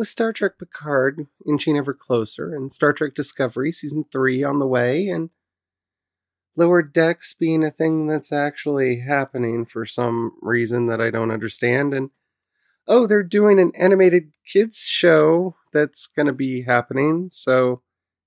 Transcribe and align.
with 0.00 0.08
Star 0.08 0.32
Trek 0.32 0.52
Picard 0.58 1.26
inching 1.46 1.76
ever 1.76 1.92
closer, 1.92 2.54
and 2.54 2.72
Star 2.72 2.94
Trek 2.94 3.14
Discovery 3.14 3.70
Season 3.70 4.06
3 4.10 4.42
on 4.42 4.58
the 4.58 4.66
way, 4.66 5.08
and 5.08 5.28
Lower 6.56 6.80
Decks 6.80 7.34
being 7.34 7.62
a 7.62 7.70
thing 7.70 8.06
that's 8.06 8.32
actually 8.32 9.00
happening 9.00 9.66
for 9.66 9.84
some 9.84 10.32
reason 10.40 10.86
that 10.86 11.02
I 11.02 11.10
don't 11.10 11.30
understand, 11.30 11.92
and 11.92 12.08
oh, 12.88 13.06
they're 13.06 13.22
doing 13.22 13.60
an 13.60 13.72
animated 13.78 14.32
kids 14.50 14.86
show 14.88 15.56
that's 15.70 16.06
going 16.06 16.28
to 16.28 16.32
be 16.32 16.62
happening, 16.62 17.28
so 17.30 17.82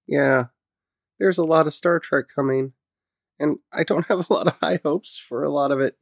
yeah, 0.05 0.45
there's 1.17 1.39
a 1.39 1.43
lot 1.43 1.65
of 1.65 1.73
Star 1.73 1.99
Trek 1.99 2.25
coming, 2.33 2.73
and 3.39 3.57
I 3.71 3.83
don't 3.83 4.05
have 4.09 4.29
a 4.29 4.31
lot 4.31 4.45
of 4.45 4.57
high 4.61 4.79
hopes 4.83 5.17
for 5.17 5.43
a 5.43 5.51
lot 5.51 5.71
of 5.71 5.79
it. 5.79 5.97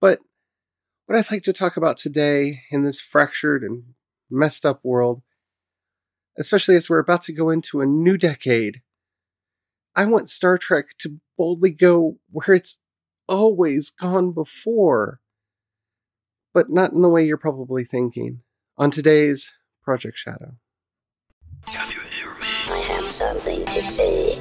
But 0.00 0.20
what 1.06 1.18
I'd 1.18 1.28
like 1.32 1.42
to 1.42 1.52
talk 1.52 1.76
about 1.76 1.96
today 1.96 2.62
in 2.70 2.84
this 2.84 3.00
fractured 3.00 3.64
and 3.64 3.95
messed 4.30 4.66
up 4.66 4.80
world, 4.82 5.22
especially 6.38 6.76
as 6.76 6.88
we're 6.88 6.98
about 6.98 7.22
to 7.22 7.32
go 7.32 7.50
into 7.50 7.80
a 7.80 7.86
new 7.86 8.16
decade, 8.16 8.82
I 9.94 10.04
want 10.04 10.28
Star 10.28 10.58
Trek 10.58 10.96
to 10.98 11.20
boldly 11.38 11.70
go 11.70 12.18
where 12.30 12.54
it's 12.54 12.80
always 13.28 13.90
gone 13.90 14.32
before, 14.32 15.20
but 16.52 16.70
not 16.70 16.92
in 16.92 17.02
the 17.02 17.08
way 17.08 17.26
you're 17.26 17.36
probably 17.36 17.84
thinking. 17.84 18.42
On 18.78 18.90
today's 18.90 19.54
Project 19.82 20.18
Shadow. 20.18 20.56
Can 21.66 21.90
you 21.90 22.00
hear 22.00 22.34
me? 22.34 22.46
I 22.68 22.78
have 22.92 23.04
something 23.04 23.64
to 23.64 23.82
say. 23.82 24.38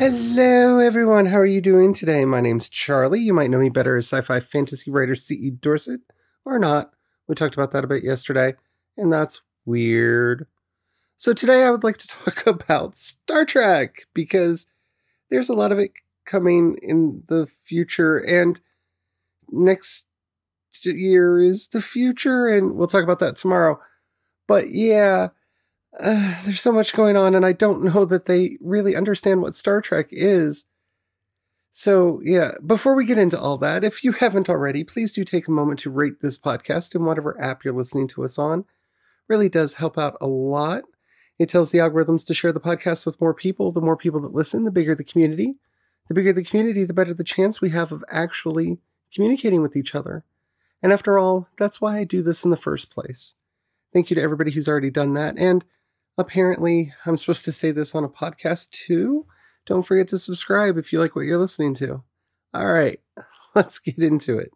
Hello, 0.00 0.78
everyone. 0.78 1.26
How 1.26 1.36
are 1.36 1.44
you 1.44 1.60
doing 1.60 1.92
today? 1.92 2.24
My 2.24 2.40
name's 2.40 2.70
Charlie. 2.70 3.20
You 3.20 3.34
might 3.34 3.50
know 3.50 3.58
me 3.58 3.68
better 3.68 3.98
as 3.98 4.06
sci 4.06 4.22
fi 4.22 4.40
fantasy 4.40 4.90
writer 4.90 5.14
C.E. 5.14 5.50
Dorsett, 5.50 6.00
or 6.46 6.58
not. 6.58 6.92
We 7.28 7.34
talked 7.34 7.54
about 7.54 7.72
that 7.72 7.84
a 7.84 7.86
bit 7.86 8.02
yesterday, 8.02 8.54
and 8.96 9.12
that's 9.12 9.42
weird. 9.66 10.46
So, 11.18 11.34
today 11.34 11.64
I 11.64 11.70
would 11.70 11.84
like 11.84 11.98
to 11.98 12.08
talk 12.24 12.46
about 12.46 12.96
Star 12.96 13.44
Trek 13.44 14.06
because 14.14 14.66
there's 15.28 15.50
a 15.50 15.54
lot 15.54 15.70
of 15.70 15.78
it 15.78 15.90
coming 16.24 16.78
in 16.80 17.24
the 17.26 17.46
future, 17.62 18.16
and 18.16 18.58
next 19.50 20.06
year 20.82 21.42
is 21.42 21.68
the 21.68 21.82
future, 21.82 22.48
and 22.48 22.74
we'll 22.74 22.88
talk 22.88 23.04
about 23.04 23.18
that 23.18 23.36
tomorrow. 23.36 23.78
But 24.48 24.70
yeah, 24.70 25.28
uh, 25.98 26.34
there's 26.44 26.60
so 26.60 26.72
much 26.72 26.92
going 26.92 27.16
on, 27.16 27.34
and 27.34 27.44
I 27.44 27.52
don't 27.52 27.84
know 27.84 28.04
that 28.04 28.26
they 28.26 28.58
really 28.60 28.96
understand 28.96 29.42
what 29.42 29.56
Star 29.56 29.80
Trek 29.80 30.08
is. 30.10 30.66
So, 31.72 32.20
yeah, 32.24 32.52
before 32.66 32.94
we 32.94 33.04
get 33.04 33.18
into 33.18 33.38
all 33.38 33.56
that, 33.58 33.84
if 33.84 34.02
you 34.02 34.12
haven't 34.12 34.48
already, 34.48 34.82
please 34.82 35.12
do 35.12 35.24
take 35.24 35.46
a 35.46 35.52
moment 35.52 35.78
to 35.80 35.90
rate 35.90 36.20
this 36.20 36.36
podcast 36.36 36.94
in 36.96 37.04
whatever 37.04 37.40
app 37.40 37.64
you're 37.64 37.74
listening 37.74 38.08
to 38.08 38.24
us 38.24 38.38
on. 38.38 38.64
Really 39.28 39.48
does 39.48 39.74
help 39.74 39.96
out 39.96 40.16
a 40.20 40.26
lot. 40.26 40.82
It 41.38 41.48
tells 41.48 41.70
the 41.70 41.78
algorithms 41.78 42.26
to 42.26 42.34
share 42.34 42.52
the 42.52 42.60
podcast 42.60 43.06
with 43.06 43.20
more 43.20 43.32
people. 43.32 43.70
The 43.70 43.80
more 43.80 43.96
people 43.96 44.20
that 44.22 44.34
listen, 44.34 44.64
the 44.64 44.72
bigger 44.72 44.96
the 44.96 45.04
community. 45.04 45.54
The 46.08 46.14
bigger 46.14 46.32
the 46.32 46.42
community, 46.42 46.82
the 46.82 46.92
better 46.92 47.14
the 47.14 47.22
chance 47.22 47.60
we 47.60 47.70
have 47.70 47.92
of 47.92 48.04
actually 48.10 48.78
communicating 49.14 49.62
with 49.62 49.76
each 49.76 49.94
other. 49.94 50.24
And 50.82 50.92
after 50.92 51.18
all, 51.18 51.46
that's 51.56 51.80
why 51.80 51.98
I 51.98 52.04
do 52.04 52.22
this 52.22 52.44
in 52.44 52.50
the 52.50 52.56
first 52.56 52.90
place. 52.90 53.34
Thank 53.92 54.10
you 54.10 54.16
to 54.16 54.22
everybody 54.22 54.50
who's 54.50 54.68
already 54.68 54.90
done 54.90 55.14
that. 55.14 55.38
And 55.38 55.64
apparently, 56.20 56.92
I'm 57.06 57.16
supposed 57.16 57.44
to 57.46 57.52
say 57.52 57.72
this 57.72 57.94
on 57.94 58.04
a 58.04 58.08
podcast 58.08 58.70
too. 58.70 59.26
Don't 59.66 59.82
forget 59.82 60.08
to 60.08 60.18
subscribe 60.18 60.78
if 60.78 60.92
you 60.92 60.98
like 60.98 61.16
what 61.16 61.24
you're 61.26 61.38
listening 61.38 61.74
to. 61.74 62.02
All 62.54 62.72
right, 62.72 63.00
let's 63.54 63.78
get 63.78 63.98
into 63.98 64.38
it. 64.38 64.50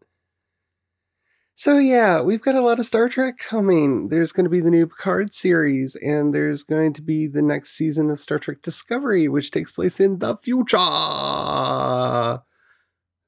So, 1.57 1.79
yeah, 1.79 2.21
we've 2.21 2.43
got 2.43 2.57
a 2.57 2.61
lot 2.61 2.81
of 2.81 2.87
Star 2.87 3.09
Trek 3.09 3.39
coming. 3.39 4.09
There's 4.09 4.33
going 4.33 4.45
to 4.45 4.51
be 4.51 4.61
the 4.61 4.73
new 4.73 4.89
Picard 4.89 5.33
series, 5.33 5.95
and 5.95 6.35
there's 6.35 6.65
going 6.65 6.93
to 6.95 7.03
be 7.03 7.29
the 7.29 7.43
next 7.43 7.77
season 7.77 8.11
of 8.11 8.21
Star 8.21 8.41
Trek 8.41 8.61
Discovery, 8.61 9.29
which 9.29 9.53
takes 9.53 9.71
place 9.71 10.01
in 10.01 10.19
the 10.19 10.37
future. 10.37 10.79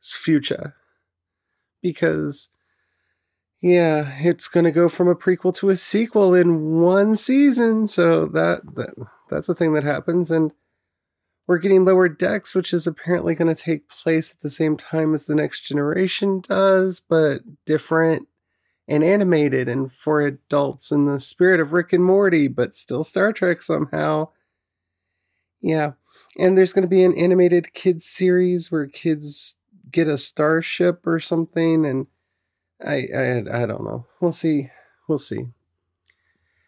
Future. 0.03 0.75
Because 1.81 2.49
yeah, 3.61 4.17
it's 4.21 4.49
going 4.49 4.65
to 4.65 4.71
go 4.71 4.89
from 4.89 5.09
a 5.09 5.15
prequel 5.15 5.55
to 5.57 5.71
a 5.71 5.77
sequel 5.77 6.35
in 6.35 6.81
one 6.81 7.15
season. 7.17 7.87
So 7.87 8.27
that, 8.27 8.63
that 8.75 8.95
that's 9.31 9.49
a 9.49 9.55
thing 9.55 9.73
that 9.75 9.85
happens 9.85 10.31
and 10.31 10.53
we're 11.47 11.59
getting 11.59 11.85
lower 11.85 12.09
decks 12.09 12.55
which 12.55 12.73
is 12.73 12.87
apparently 12.87 13.35
going 13.35 13.53
to 13.53 13.61
take 13.61 13.89
place 13.89 14.33
at 14.33 14.41
the 14.41 14.51
same 14.51 14.77
time 14.77 15.15
as 15.15 15.27
the 15.27 15.35
next 15.35 15.63
generation 15.63 16.43
does, 16.49 17.01
but 17.01 17.43
different 17.65 18.29
and 18.89 19.03
animated 19.03 19.69
and 19.69 19.93
for 19.93 20.21
adults 20.21 20.93
in 20.93 21.07
the 21.07 21.19
spirit 21.19 21.61
of 21.61 21.73
Rick 21.73 21.93
and 21.93 22.05
Morty, 22.05 22.47
but 22.49 22.77
still 22.77 23.03
Star 23.03 23.33
Trek 23.33 23.63
somehow. 23.63 24.29
Yeah. 25.61 25.93
And 26.39 26.57
there's 26.57 26.73
going 26.73 26.83
to 26.83 26.89
be 26.89 27.03
an 27.03 27.15
animated 27.15 27.73
kids 27.75 28.07
series 28.07 28.71
where 28.71 28.87
kids 28.87 29.57
get 29.91 30.07
a 30.07 30.19
starship 30.19 31.07
or 31.07 31.19
something 31.19 31.85
and 31.85 32.07
I, 32.85 33.07
I 33.15 33.63
I 33.63 33.67
don't 33.67 33.85
know. 33.85 34.07
We'll 34.21 34.33
see. 34.33 34.71
We'll 35.09 35.19
see. 35.19 35.47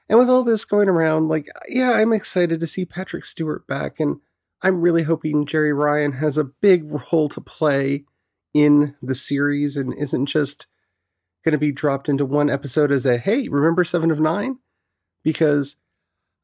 And 0.08 0.18
with 0.18 0.30
all 0.30 0.42
this 0.42 0.64
going 0.64 0.88
around, 0.88 1.28
like, 1.28 1.48
yeah, 1.68 1.92
I'm 1.92 2.14
excited 2.14 2.60
to 2.60 2.66
see 2.66 2.86
Patrick 2.86 3.26
Stewart 3.26 3.66
back, 3.66 4.00
and 4.00 4.20
I'm 4.62 4.80
really 4.80 5.02
hoping 5.02 5.44
Jeri 5.44 5.76
Ryan 5.76 6.12
has 6.12 6.38
a 6.38 6.44
big 6.44 6.90
role 7.12 7.28
to 7.28 7.40
play 7.40 8.04
in 8.54 8.96
the 9.02 9.14
series 9.14 9.76
and 9.76 9.92
isn't 9.94 10.26
just 10.26 10.66
going 11.44 11.52
to 11.52 11.58
be 11.58 11.72
dropped 11.72 12.08
into 12.08 12.24
one 12.24 12.50
episode 12.50 12.90
as 12.90 13.06
a 13.06 13.18
hey, 13.18 13.48
remember 13.48 13.84
Seven 13.84 14.10
of 14.10 14.18
Nine? 14.18 14.58
Because 15.22 15.76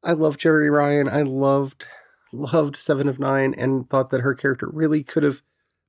I 0.02 0.12
love 0.12 0.36
Jeri 0.36 0.70
Ryan. 0.70 1.08
I 1.08 1.22
loved 1.22 1.86
loved 2.32 2.76
Seven 2.76 3.08
of 3.08 3.18
Nine 3.18 3.54
and 3.56 3.88
thought 3.88 4.10
that 4.10 4.20
her 4.20 4.34
character 4.34 4.68
really 4.70 5.02
could 5.02 5.22
have 5.22 5.42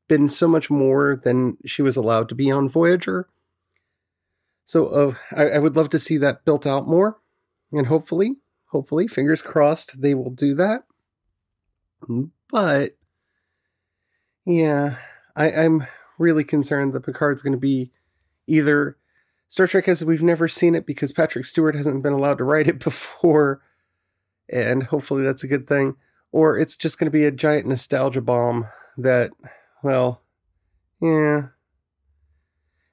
been 0.08 0.30
so 0.30 0.48
much 0.48 0.70
more 0.70 1.20
than 1.24 1.58
she 1.66 1.82
was 1.82 1.98
allowed 1.98 2.30
to 2.30 2.36
be 2.36 2.50
on 2.52 2.70
Voyager. 2.70 3.28
So 4.66 4.88
uh, 4.88 5.16
I, 5.36 5.50
I 5.50 5.60
would 5.60 5.76
love 5.76 5.92
to 5.92 6.00
see 6.00 6.18
that 6.18 6.44
built 6.44 6.66
out 6.66 6.88
more, 6.88 7.20
and 7.72 7.88
hopefully, 7.88 8.38
hopefully, 8.72 9.08
fingers 9.08 9.42
crossed, 9.42 10.02
they 10.02 10.16
will 10.16 10.32
do 10.32 10.56
that. 10.56 10.84
But 12.52 12.98
yeah, 14.46 14.98
I, 15.36 15.52
I'm 15.52 15.86
really 16.18 16.44
concerned 16.44 16.94
that 16.94 17.06
Picard's 17.06 17.42
going 17.42 17.54
to 17.54 17.60
be 17.60 17.92
either 18.48 18.98
Star 19.48 19.68
Trek 19.68 19.88
as 19.88 20.04
we've 20.04 20.24
never 20.24 20.48
seen 20.48 20.76
it 20.76 20.86
because 20.86 21.14
Patrick 21.14 21.46
Stewart 21.46 21.76
hasn't 21.76 22.04
been 22.04 22.14
allowed 22.14 22.40
to 22.40 22.44
write 22.44 22.68
it 22.68 22.80
before, 22.84 23.62
and 24.50 24.84
hopefully 24.84 25.24
that's 25.24 25.44
a 25.44 25.48
good 25.48 25.68
thing, 25.68 25.96
or 26.32 26.58
it's 26.58 26.76
just 26.76 26.98
going 26.98 27.06
to 27.06 27.12
be 27.12 27.26
a 27.26 27.32
giant 27.32 27.68
nostalgia 27.68 28.22
bomb 28.22 28.68
that, 28.98 29.32
well, 29.84 30.22
yeah, 31.02 31.48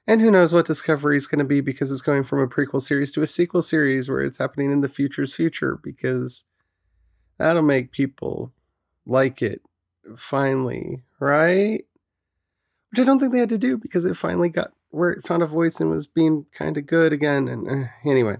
and 0.07 0.21
who 0.21 0.31
knows 0.31 0.53
what 0.53 0.65
Discovery 0.65 1.17
is 1.17 1.27
going 1.27 1.39
to 1.39 1.45
be 1.45 1.61
because 1.61 1.91
it's 1.91 2.01
going 2.01 2.23
from 2.23 2.39
a 2.39 2.47
prequel 2.47 2.81
series 2.81 3.11
to 3.13 3.21
a 3.21 3.27
sequel 3.27 3.61
series 3.61 4.09
where 4.09 4.21
it's 4.21 4.37
happening 4.37 4.71
in 4.71 4.81
the 4.81 4.89
future's 4.89 5.33
future 5.33 5.79
because 5.81 6.45
that'll 7.37 7.61
make 7.61 7.91
people 7.91 8.51
like 9.05 9.41
it 9.41 9.61
finally, 10.17 11.03
right? 11.19 11.85
Which 12.91 12.99
I 12.99 13.03
don't 13.03 13.19
think 13.19 13.31
they 13.31 13.39
had 13.39 13.49
to 13.49 13.57
do 13.57 13.77
because 13.77 14.05
it 14.05 14.17
finally 14.17 14.49
got 14.49 14.71
where 14.89 15.09
it 15.09 15.25
found 15.25 15.41
a 15.41 15.47
voice 15.47 15.79
and 15.79 15.89
was 15.89 16.05
being 16.05 16.45
kind 16.53 16.77
of 16.77 16.85
good 16.85 17.13
again. 17.13 17.47
And 17.47 17.67
uh, 17.67 17.87
anyway, 18.05 18.37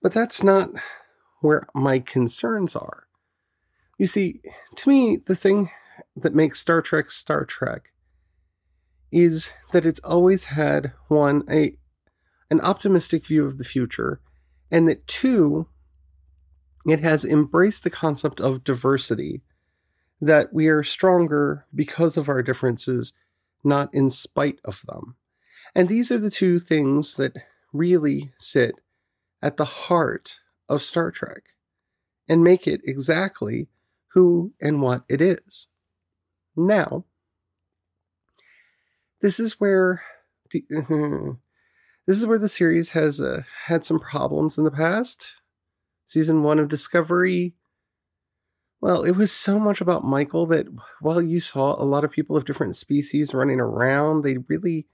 but 0.00 0.12
that's 0.12 0.42
not 0.42 0.70
where 1.40 1.66
my 1.74 1.98
concerns 1.98 2.76
are. 2.76 3.06
You 3.98 4.06
see, 4.06 4.40
to 4.76 4.88
me, 4.88 5.16
the 5.16 5.34
thing 5.34 5.70
that 6.14 6.34
makes 6.34 6.60
Star 6.60 6.82
Trek 6.82 7.10
Star 7.10 7.44
Trek 7.44 7.92
is 9.12 9.52
that 9.72 9.86
it's 9.86 10.00
always 10.00 10.46
had 10.46 10.92
one 11.08 11.44
a 11.50 11.74
an 12.50 12.60
optimistic 12.60 13.26
view 13.26 13.44
of 13.44 13.58
the 13.58 13.64
future 13.64 14.20
and 14.70 14.88
that 14.88 15.06
two 15.06 15.66
it 16.86 17.00
has 17.00 17.24
embraced 17.24 17.82
the 17.82 17.90
concept 17.90 18.40
of 18.40 18.62
diversity 18.62 19.42
that 20.20 20.52
we 20.52 20.68
are 20.68 20.82
stronger 20.82 21.66
because 21.74 22.16
of 22.16 22.28
our 22.28 22.42
differences 22.42 23.12
not 23.64 23.92
in 23.92 24.08
spite 24.08 24.60
of 24.64 24.80
them. 24.86 25.16
And 25.74 25.88
these 25.88 26.12
are 26.12 26.18
the 26.18 26.30
two 26.30 26.58
things 26.58 27.14
that 27.14 27.36
really 27.72 28.32
sit 28.38 28.76
at 29.42 29.56
the 29.56 29.64
heart 29.64 30.38
of 30.68 30.82
Star 30.82 31.10
Trek 31.10 31.42
and 32.28 32.42
make 32.42 32.66
it 32.66 32.80
exactly 32.84 33.68
who 34.08 34.52
and 34.60 34.80
what 34.80 35.04
it 35.08 35.20
is. 35.20 35.68
Now 36.56 37.04
this 39.20 39.40
is 39.40 39.60
where 39.60 40.02
this 40.50 42.18
is 42.18 42.26
where 42.26 42.38
the 42.38 42.48
series 42.48 42.90
has 42.90 43.20
uh, 43.20 43.42
had 43.66 43.84
some 43.84 43.98
problems 43.98 44.58
in 44.58 44.64
the 44.64 44.70
past. 44.70 45.32
Season 46.04 46.42
one 46.42 46.58
of 46.58 46.68
Discovery. 46.68 47.54
Well, 48.80 49.02
it 49.02 49.16
was 49.16 49.32
so 49.32 49.58
much 49.58 49.80
about 49.80 50.04
Michael 50.04 50.46
that 50.46 50.66
while 51.00 51.20
you 51.20 51.40
saw 51.40 51.80
a 51.80 51.84
lot 51.84 52.04
of 52.04 52.12
people 52.12 52.36
of 52.36 52.44
different 52.44 52.76
species 52.76 53.34
running 53.34 53.58
around, 53.58 54.22
they 54.22 54.36
really 54.36 54.86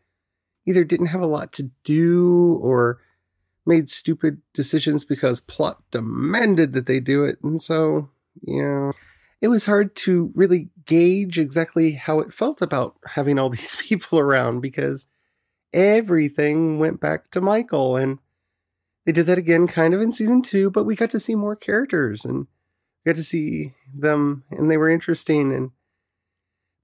either 0.67 0.85
didn't 0.85 1.07
have 1.07 1.21
a 1.21 1.27
lot 1.27 1.53
to 1.55 1.71
do 1.85 2.59
or 2.63 3.01
made 3.67 3.91
stupid 3.91 4.41
decisions 4.53 5.05
because 5.05 5.41
plot 5.41 5.83
demanded 5.91 6.73
that 6.73 6.87
they 6.87 7.01
do 7.01 7.25
it. 7.25 7.39
And 7.43 7.61
so, 7.61 8.09
yeah, 8.43 8.93
it 9.43 9.49
was 9.49 9.67
hard 9.67 9.97
to 9.97 10.31
really 10.35 10.71
gauge 10.87 11.39
exactly 11.39 11.93
how 11.93 12.21
it 12.21 12.33
felt 12.33 12.63
about 12.63 12.97
having 13.05 13.39
all 13.39 13.51
these 13.51 13.77
people 13.77 14.19
around 14.19 14.61
because 14.61 15.09
everything 15.73 16.79
went 16.79 17.01
back 17.01 17.31
to 17.33 17.41
Michael. 17.41 17.97
And 17.97 18.19
they 19.05 19.13
did 19.13 19.27
that 19.27 19.39
again 19.39 19.67
kind 19.67 19.95
of 19.95 20.01
in 20.01 20.13
season 20.13 20.43
two, 20.43 20.71
but 20.71 20.85
we 20.85 20.95
got 20.95 21.11
to 21.11 21.21
see 21.21 21.35
more 21.35 21.57
characters 21.57 22.25
and 22.25 22.47
we 23.05 23.11
got 23.11 23.17
to 23.17 23.25
see 23.25 23.75
them, 23.93 24.45
and 24.51 24.71
they 24.71 24.77
were 24.77 24.89
interesting. 24.89 25.53
And 25.53 25.73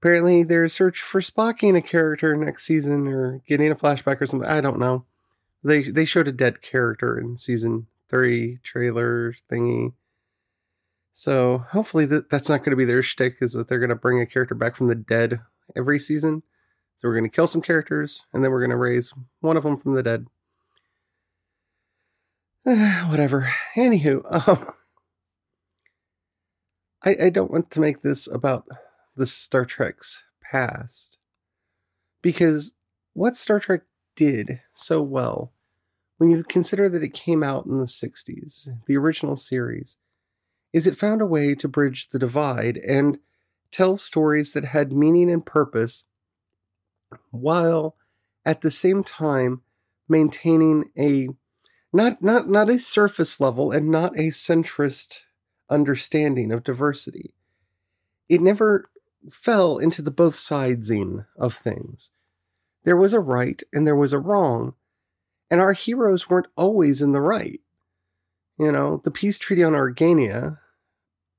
apparently, 0.01 0.43
there's 0.43 0.73
search 0.73 1.01
for 1.01 1.21
Spocking 1.21 1.77
a 1.77 1.81
character 1.81 2.35
next 2.35 2.65
season 2.65 3.07
or 3.07 3.41
getting 3.47 3.71
a 3.71 3.75
flashback 3.75 4.19
or 4.19 4.25
something. 4.25 4.49
I 4.49 4.59
don't 4.59 4.79
know. 4.79 5.05
They 5.63 5.83
they 5.83 6.03
showed 6.03 6.27
a 6.27 6.33
dead 6.33 6.61
character 6.61 7.17
in 7.17 7.37
season 7.37 7.87
three 8.09 8.59
trailer 8.63 9.33
thingy. 9.49 9.93
So 11.19 11.65
hopefully 11.71 12.05
that 12.05 12.29
that's 12.29 12.47
not 12.47 12.59
going 12.59 12.69
to 12.69 12.77
be 12.77 12.85
their 12.85 13.01
shtick. 13.01 13.39
Is 13.41 13.51
that 13.51 13.67
they're 13.67 13.77
going 13.77 13.89
to 13.89 13.95
bring 13.95 14.21
a 14.21 14.25
character 14.25 14.55
back 14.55 14.77
from 14.77 14.87
the 14.87 14.95
dead 14.95 15.41
every 15.75 15.99
season. 15.99 16.43
So 16.95 17.09
we're 17.09 17.15
going 17.15 17.29
to 17.29 17.35
kill 17.35 17.45
some 17.45 17.61
characters 17.61 18.23
and 18.31 18.41
then 18.41 18.51
we're 18.51 18.61
going 18.61 18.69
to 18.69 18.77
raise 18.77 19.13
one 19.41 19.57
of 19.57 19.63
them 19.63 19.77
from 19.77 19.95
the 19.95 20.03
dead. 20.03 20.27
Whatever. 23.09 23.53
Anywho, 23.75 24.23
um, 24.47 24.67
I, 27.03 27.17
I 27.23 27.29
don't 27.29 27.51
want 27.51 27.69
to 27.71 27.81
make 27.81 28.01
this 28.01 28.25
about 28.25 28.69
the 29.17 29.25
Star 29.25 29.65
Trek's 29.65 30.23
past 30.41 31.17
because 32.21 32.75
what 33.11 33.35
Star 33.35 33.59
Trek 33.59 33.81
did 34.15 34.61
so 34.73 35.01
well 35.01 35.51
when 36.17 36.29
you 36.29 36.45
consider 36.45 36.87
that 36.87 37.03
it 37.03 37.13
came 37.13 37.43
out 37.43 37.65
in 37.65 37.77
the 37.77 37.85
60s, 37.85 38.69
the 38.87 38.95
original 38.95 39.35
series, 39.35 39.97
is 40.73 40.87
it 40.87 40.97
found 40.97 41.21
a 41.21 41.25
way 41.25 41.55
to 41.55 41.67
bridge 41.67 42.09
the 42.09 42.19
divide 42.19 42.77
and 42.77 43.19
tell 43.71 43.97
stories 43.97 44.53
that 44.53 44.65
had 44.65 44.91
meaning 44.91 45.29
and 45.29 45.45
purpose 45.45 46.05
while 47.31 47.95
at 48.45 48.61
the 48.61 48.71
same 48.71 49.03
time 49.03 49.61
maintaining 50.07 50.85
a 50.97 51.29
not 51.91 52.21
not 52.21 52.49
not 52.49 52.69
a 52.69 52.77
surface 52.77 53.39
level 53.39 53.71
and 53.71 53.89
not 53.89 54.17
a 54.17 54.29
centrist 54.29 55.21
understanding 55.69 56.51
of 56.51 56.63
diversity. 56.63 57.33
It 58.27 58.41
never 58.41 58.85
fell 59.31 59.77
into 59.77 60.01
the 60.01 60.11
both 60.11 60.33
sidesing 60.33 61.25
of 61.37 61.53
things. 61.53 62.11
There 62.83 62.97
was 62.97 63.13
a 63.13 63.19
right 63.19 63.61
and 63.73 63.85
there 63.85 63.95
was 63.95 64.13
a 64.13 64.19
wrong, 64.19 64.73
and 65.49 65.59
our 65.59 65.73
heroes 65.73 66.29
weren't 66.29 66.47
always 66.55 67.01
in 67.01 67.11
the 67.11 67.21
right. 67.21 67.61
You 68.59 68.71
know, 68.71 69.01
the 69.03 69.11
peace 69.11 69.39
treaty 69.39 69.63
on 69.63 69.73
Organia, 69.73 70.57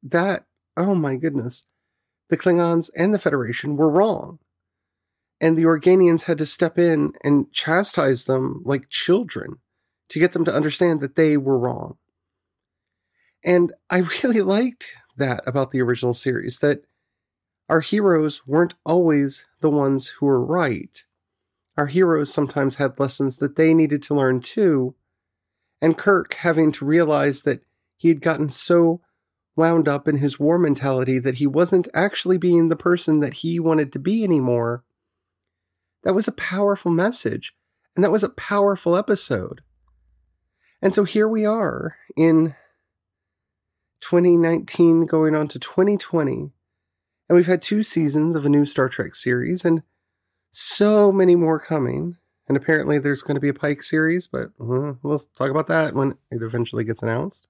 that, 0.02 0.46
oh 0.76 0.94
my 0.94 1.16
goodness, 1.16 1.66
the 2.30 2.38
Klingons 2.38 2.90
and 2.96 3.12
the 3.12 3.18
Federation 3.18 3.76
were 3.76 3.90
wrong. 3.90 4.38
And 5.40 5.56
the 5.56 5.64
Organians 5.64 6.24
had 6.24 6.38
to 6.38 6.46
step 6.46 6.78
in 6.78 7.12
and 7.22 7.52
chastise 7.52 8.24
them 8.24 8.62
like 8.64 8.88
children 8.88 9.58
to 10.08 10.18
get 10.18 10.32
them 10.32 10.44
to 10.44 10.54
understand 10.54 11.00
that 11.00 11.16
they 11.16 11.36
were 11.36 11.58
wrong. 11.58 11.96
And 13.44 13.72
I 13.90 13.98
really 14.22 14.42
liked 14.42 14.96
that 15.16 15.42
about 15.46 15.70
the 15.70 15.82
original 15.82 16.14
series 16.14 16.58
that 16.58 16.84
our 17.68 17.80
heroes 17.80 18.46
weren't 18.46 18.74
always 18.84 19.46
the 19.60 19.70
ones 19.70 20.08
who 20.08 20.26
were 20.26 20.44
right 20.44 21.04
our 21.80 21.86
heroes 21.86 22.30
sometimes 22.30 22.76
had 22.76 23.00
lessons 23.00 23.38
that 23.38 23.56
they 23.56 23.72
needed 23.72 24.02
to 24.02 24.14
learn 24.14 24.40
too, 24.40 24.94
and 25.80 25.98
Kirk 25.98 26.34
having 26.34 26.72
to 26.72 26.84
realize 26.84 27.42
that 27.42 27.62
he 27.96 28.08
had 28.08 28.20
gotten 28.20 28.48
so 28.48 29.00
wound 29.56 29.88
up 29.88 30.08
in 30.08 30.18
his 30.18 30.38
war 30.38 30.58
mentality 30.58 31.18
that 31.18 31.36
he 31.36 31.46
wasn't 31.46 31.88
actually 31.92 32.38
being 32.38 32.68
the 32.68 32.76
person 32.76 33.20
that 33.20 33.34
he 33.34 33.60
wanted 33.60 33.92
to 33.92 33.98
be 33.98 34.24
anymore. 34.24 34.84
That 36.02 36.14
was 36.14 36.26
a 36.26 36.32
powerful 36.32 36.90
message, 36.90 37.54
and 37.94 38.02
that 38.04 38.12
was 38.12 38.24
a 38.24 38.30
powerful 38.30 38.96
episode. 38.96 39.60
And 40.80 40.94
so 40.94 41.04
here 41.04 41.28
we 41.28 41.44
are 41.44 41.96
in 42.16 42.54
2019 44.00 45.04
going 45.04 45.34
on 45.34 45.48
to 45.48 45.58
2020, 45.58 46.52
and 47.28 47.36
we've 47.36 47.46
had 47.46 47.60
two 47.60 47.82
seasons 47.82 48.34
of 48.34 48.46
a 48.46 48.48
new 48.48 48.64
Star 48.64 48.88
Trek 48.88 49.14
series, 49.14 49.64
and 49.64 49.82
so 50.52 51.12
many 51.12 51.36
more 51.36 51.60
coming. 51.60 52.16
And 52.50 52.56
apparently 52.56 52.98
there's 52.98 53.22
going 53.22 53.36
to 53.36 53.40
be 53.40 53.48
a 53.48 53.54
Pike 53.54 53.80
series, 53.80 54.26
but 54.26 54.46
uh, 54.60 54.94
we'll 55.04 55.20
talk 55.36 55.52
about 55.52 55.68
that 55.68 55.94
when 55.94 56.16
it 56.32 56.42
eventually 56.42 56.82
gets 56.82 57.00
announced. 57.00 57.46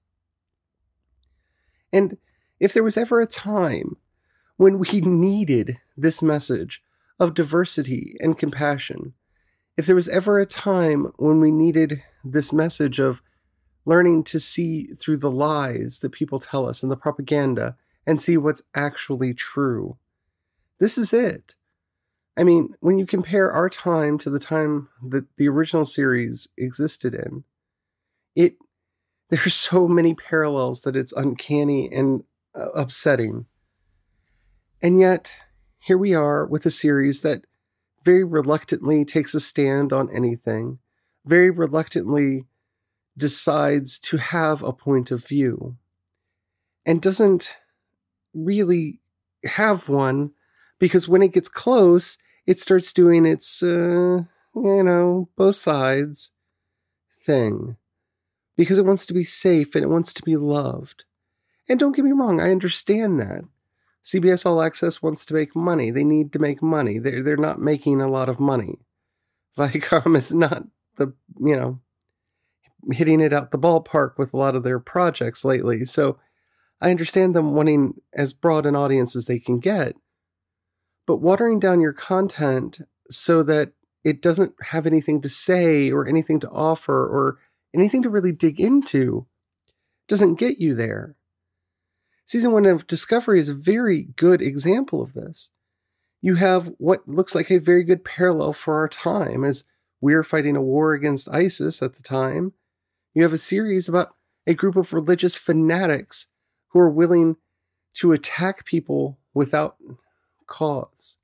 And 1.91 2.17
if 2.59 2.71
there 2.71 2.83
was 2.83 2.97
ever 2.97 3.19
a 3.19 3.25
time 3.25 3.97
when 4.57 4.77
we 4.77 5.01
needed 5.01 5.79
this 5.97 6.21
message 6.21 6.83
of 7.19 7.33
diversity 7.33 8.15
and 8.19 8.37
compassion, 8.37 9.15
if 9.75 9.87
there 9.87 9.95
was 9.95 10.07
ever 10.07 10.39
a 10.39 10.45
time 10.45 11.11
when 11.15 11.39
we 11.39 11.49
needed 11.49 12.03
this 12.23 12.53
message 12.53 12.99
of 12.99 13.23
learning 13.85 14.23
to 14.25 14.39
see 14.39 14.85
through 14.93 15.17
the 15.17 15.31
lies 15.31 15.97
that 16.01 16.11
people 16.11 16.37
tell 16.37 16.69
us 16.69 16.83
and 16.83 16.91
the 16.91 16.95
propaganda 16.95 17.75
and 18.05 18.21
see 18.21 18.37
what's 18.37 18.61
actually 18.75 19.33
true, 19.33 19.97
this 20.77 20.95
is 20.95 21.11
it. 21.11 21.55
I 22.37 22.43
mean, 22.43 22.75
when 22.79 22.97
you 22.97 23.05
compare 23.05 23.51
our 23.51 23.69
time 23.69 24.17
to 24.19 24.29
the 24.29 24.39
time 24.39 24.89
that 25.09 25.25
the 25.37 25.49
original 25.49 25.85
series 25.85 26.47
existed 26.57 27.13
in, 27.13 27.43
it 28.35 28.55
there's 29.29 29.53
so 29.53 29.87
many 29.87 30.13
parallels 30.13 30.81
that 30.81 30.95
it's 30.95 31.13
uncanny 31.13 31.89
and 31.89 32.23
uh, 32.53 32.71
upsetting. 32.71 33.45
And 34.81 34.99
yet, 34.99 35.35
here 35.79 35.97
we 35.97 36.13
are 36.13 36.45
with 36.45 36.65
a 36.65 36.71
series 36.71 37.21
that 37.21 37.45
very 38.03 38.23
reluctantly 38.23 39.05
takes 39.05 39.33
a 39.33 39.39
stand 39.39 39.93
on 39.93 40.13
anything, 40.13 40.79
very 41.25 41.49
reluctantly 41.49 42.45
decides 43.17 43.99
to 43.99 44.17
have 44.17 44.63
a 44.63 44.73
point 44.73 45.11
of 45.11 45.25
view, 45.25 45.77
and 46.85 47.01
doesn't 47.01 47.55
really 48.33 49.01
have 49.45 49.87
one 49.87 50.31
because 50.81 51.07
when 51.07 51.21
it 51.21 51.31
gets 51.31 51.47
close, 51.47 52.17
it 52.47 52.59
starts 52.59 52.91
doing 52.91 53.23
its, 53.23 53.61
uh, 53.61 54.23
you 54.55 54.83
know, 54.83 55.29
both 55.37 55.55
sides 55.55 56.31
thing 57.23 57.77
because 58.57 58.79
it 58.79 58.85
wants 58.85 59.05
to 59.05 59.13
be 59.13 59.23
safe 59.23 59.75
and 59.75 59.83
it 59.83 59.89
wants 59.89 60.11
to 60.11 60.23
be 60.23 60.35
loved. 60.35 61.03
And 61.69 61.79
don't 61.79 61.95
get 61.95 62.03
me 62.03 62.11
wrong, 62.11 62.41
I 62.41 62.49
understand 62.49 63.19
that. 63.19 63.43
CBS 64.03 64.43
All 64.43 64.63
Access 64.63 65.03
wants 65.03 65.23
to 65.27 65.35
make 65.35 65.55
money. 65.55 65.91
They 65.91 66.03
need 66.03 66.33
to 66.33 66.39
make 66.39 66.63
money. 66.63 66.97
They're, 66.97 67.21
they're 67.21 67.37
not 67.37 67.61
making 67.61 68.01
a 68.01 68.09
lot 68.09 68.27
of 68.27 68.39
money. 68.39 68.79
Viacom 69.57 70.17
is 70.17 70.33
not 70.33 70.63
the, 70.97 71.13
you 71.39 71.55
know, 71.55 71.79
hitting 72.91 73.21
it 73.21 73.33
out 73.33 73.51
the 73.51 73.59
ballpark 73.59 74.17
with 74.17 74.33
a 74.33 74.37
lot 74.37 74.55
of 74.55 74.63
their 74.63 74.79
projects 74.79 75.45
lately. 75.45 75.85
So 75.85 76.17
I 76.81 76.89
understand 76.89 77.35
them 77.35 77.53
wanting 77.53 78.01
as 78.13 78.33
broad 78.33 78.65
an 78.65 78.75
audience 78.75 79.15
as 79.15 79.25
they 79.25 79.37
can 79.37 79.59
get 79.59 79.95
but 81.11 81.17
watering 81.17 81.59
down 81.59 81.81
your 81.81 81.91
content 81.91 82.79
so 83.09 83.43
that 83.43 83.73
it 84.05 84.21
doesn't 84.21 84.53
have 84.61 84.87
anything 84.87 85.19
to 85.21 85.27
say 85.27 85.91
or 85.91 86.07
anything 86.07 86.39
to 86.39 86.49
offer 86.49 87.05
or 87.05 87.37
anything 87.75 88.01
to 88.01 88.09
really 88.09 88.31
dig 88.31 88.61
into 88.61 89.25
doesn't 90.07 90.35
get 90.35 90.59
you 90.59 90.73
there. 90.73 91.17
Season 92.25 92.53
one 92.53 92.65
of 92.65 92.87
Discovery 92.87 93.41
is 93.41 93.49
a 93.49 93.53
very 93.53 94.03
good 94.15 94.41
example 94.41 95.01
of 95.01 95.11
this. 95.11 95.49
You 96.21 96.35
have 96.35 96.71
what 96.77 97.05
looks 97.09 97.35
like 97.35 97.51
a 97.51 97.57
very 97.57 97.83
good 97.83 98.05
parallel 98.05 98.53
for 98.53 98.75
our 98.75 98.87
time 98.87 99.43
as 99.43 99.65
we're 99.99 100.23
fighting 100.23 100.55
a 100.55 100.61
war 100.61 100.93
against 100.93 101.27
ISIS 101.27 101.81
at 101.81 101.95
the 101.95 102.03
time. 102.03 102.53
You 103.13 103.23
have 103.23 103.33
a 103.33 103.37
series 103.37 103.89
about 103.89 104.15
a 104.47 104.53
group 104.53 104.77
of 104.77 104.93
religious 104.93 105.35
fanatics 105.35 106.27
who 106.69 106.79
are 106.79 106.89
willing 106.89 107.35
to 107.95 108.13
attack 108.13 108.65
people 108.65 109.19
without 109.33 109.75
cause. 110.51 111.17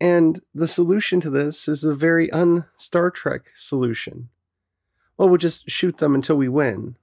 And 0.00 0.42
the 0.54 0.68
solution 0.68 1.20
to 1.22 1.30
this 1.30 1.68
is 1.68 1.84
a 1.84 1.94
very 1.94 2.30
un 2.30 2.66
Star 2.76 3.10
Trek 3.10 3.46
solution. 3.54 4.28
Well, 5.16 5.28
we'll 5.28 5.38
just 5.38 5.70
shoot 5.70 5.98
them 5.98 6.14
until 6.14 6.36
we 6.36 6.48
win. 6.48 6.96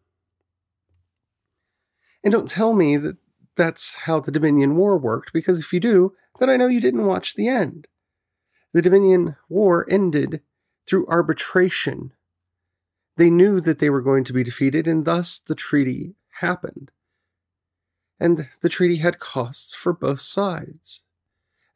And 2.23 2.31
don't 2.31 2.47
tell 2.47 2.73
me 2.73 2.97
that 2.97 3.17
that's 3.55 3.95
how 3.95 4.19
the 4.19 4.31
Dominion 4.31 4.75
War 4.75 4.97
worked, 4.97 5.31
because 5.33 5.59
if 5.59 5.73
you 5.73 5.79
do, 5.79 6.13
then 6.39 6.49
I 6.49 6.57
know 6.57 6.67
you 6.67 6.81
didn't 6.81 7.05
watch 7.05 7.35
the 7.35 7.47
end. 7.47 7.87
the 8.75 8.81
Dominion 8.81 9.37
War 9.47 9.85
ended 9.89 10.41
through 10.85 11.07
arbitration. 11.07 12.11
They 13.15 13.29
knew 13.29 13.61
that 13.61 13.79
they 13.79 13.89
were 13.89 14.01
going 14.01 14.25
to 14.25 14.33
be 14.33 14.43
defeated, 14.43 14.85
and 14.85 15.05
thus 15.05 15.39
the 15.39 15.55
treaty 15.55 16.15
happened. 16.41 16.91
And 18.19 18.47
the 18.61 18.69
treaty 18.69 18.97
had 18.97 19.19
costs 19.19 19.73
for 19.73 19.93
both 19.93 20.21
sides. 20.21 21.03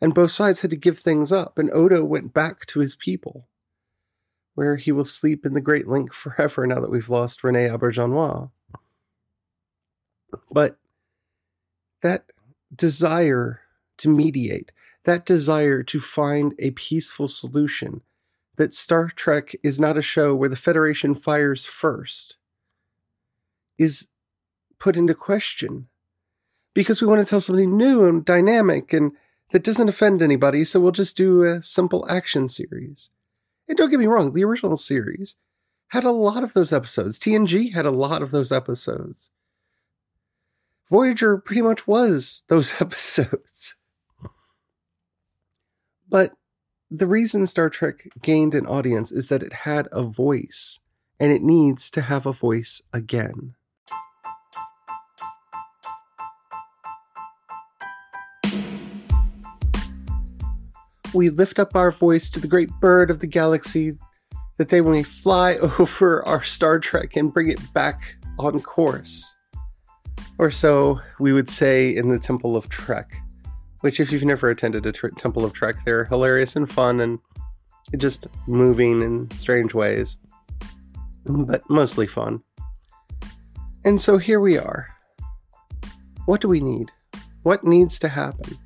And 0.01 0.13
both 0.13 0.31
sides 0.31 0.61
had 0.61 0.71
to 0.71 0.77
give 0.77 0.97
things 0.97 1.31
up, 1.31 1.57
and 1.57 1.69
Odo 1.71 2.05
went 2.05 2.33
back 2.33 2.65
to 2.67 2.79
his 2.79 2.95
people, 2.95 3.47
where 4.55 4.77
he 4.77 4.93
will 4.93 5.03
sleep 5.03 5.45
in 5.45 5.53
the 5.53 5.61
Great 5.61 5.89
Link 5.89 6.13
forever 6.13 6.65
now 6.65 6.79
that 6.79 6.89
we've 6.89 7.09
lost 7.09 7.43
Rene 7.43 7.67
Auberjonois. 7.67 8.49
But 10.49 10.77
that 12.01 12.25
desire 12.73 13.61
to 13.97 14.07
mediate, 14.07 14.71
that 15.03 15.25
desire 15.25 15.83
to 15.83 15.99
find 15.99 16.53
a 16.59 16.71
peaceful 16.71 17.27
solution, 17.27 17.99
that 18.55 18.73
Star 18.73 19.09
Trek 19.09 19.53
is 19.63 19.81
not 19.81 19.97
a 19.97 20.01
show 20.01 20.33
where 20.33 20.49
the 20.49 20.55
Federation 20.55 21.13
fires 21.13 21.65
first, 21.65 22.37
is 23.77 24.07
put 24.79 24.95
into 24.95 25.13
question 25.13 25.88
because 26.79 27.01
we 27.01 27.07
want 27.09 27.19
to 27.19 27.29
tell 27.29 27.41
something 27.41 27.75
new 27.75 28.05
and 28.05 28.23
dynamic 28.23 28.93
and 28.93 29.11
that 29.51 29.65
doesn't 29.65 29.89
offend 29.89 30.21
anybody, 30.21 30.63
so 30.63 30.79
we'll 30.79 30.93
just 30.93 31.17
do 31.17 31.43
a 31.43 31.61
simple 31.61 32.05
action 32.09 32.47
series. 32.47 33.09
And 33.67 33.77
don't 33.77 33.89
get 33.89 33.99
me 33.99 34.05
wrong, 34.05 34.31
the 34.31 34.45
original 34.45 34.77
series 34.77 35.35
had 35.89 36.05
a 36.05 36.11
lot 36.13 36.41
of 36.41 36.53
those 36.53 36.71
episodes. 36.71 37.19
TNG 37.19 37.73
had 37.73 37.85
a 37.85 37.91
lot 37.91 38.21
of 38.21 38.31
those 38.31 38.49
episodes. 38.49 39.29
Voyager 40.89 41.35
pretty 41.35 41.61
much 41.61 41.85
was 41.85 42.45
those 42.47 42.73
episodes. 42.79 43.75
But 46.07 46.31
the 46.89 47.07
reason 47.07 47.45
Star 47.45 47.69
Trek 47.69 48.07
gained 48.21 48.55
an 48.55 48.65
audience 48.65 49.11
is 49.11 49.27
that 49.27 49.43
it 49.43 49.51
had 49.51 49.89
a 49.91 50.03
voice, 50.03 50.79
and 51.19 51.29
it 51.29 51.43
needs 51.43 51.89
to 51.89 52.03
have 52.03 52.25
a 52.25 52.31
voice 52.31 52.81
again. 52.93 53.55
We 61.13 61.29
lift 61.29 61.59
up 61.59 61.75
our 61.75 61.91
voice 61.91 62.29
to 62.31 62.39
the 62.39 62.47
great 62.47 62.69
bird 62.79 63.09
of 63.09 63.19
the 63.19 63.27
galaxy 63.27 63.97
that 64.57 64.69
they 64.69 64.81
may 64.81 65.03
fly 65.03 65.55
over 65.79 66.25
our 66.27 66.43
Star 66.43 66.79
Trek 66.79 67.15
and 67.15 67.33
bring 67.33 67.49
it 67.49 67.73
back 67.73 68.15
on 68.37 68.61
course. 68.61 69.35
Or 70.37 70.51
so 70.51 70.99
we 71.19 71.33
would 71.33 71.49
say 71.49 71.95
in 71.95 72.09
the 72.09 72.19
Temple 72.19 72.55
of 72.55 72.69
Trek 72.69 73.19
which 73.81 73.99
if 73.99 74.11
you've 74.11 74.25
never 74.25 74.49
attended 74.49 74.85
a 74.85 74.91
Temple 74.91 75.45
of 75.45 75.53
Trek, 75.53 75.75
they're 75.85 76.05
hilarious 76.05 76.55
and 76.55 76.71
fun 76.71 76.99
and 76.99 77.19
just 77.97 78.27
moving 78.47 79.01
in 79.01 79.31
strange 79.31 79.73
ways, 79.73 80.17
but 81.25 81.67
mostly 81.69 82.07
fun. 82.07 82.41
And 83.85 83.99
so 83.99 84.17
here 84.17 84.39
we 84.39 84.57
are. 84.57 84.89
What 86.25 86.41
do 86.41 86.47
we 86.47 86.59
need? 86.59 86.91
What 87.43 87.63
needs 87.63 87.97
to 87.99 88.09
happen? 88.09 88.57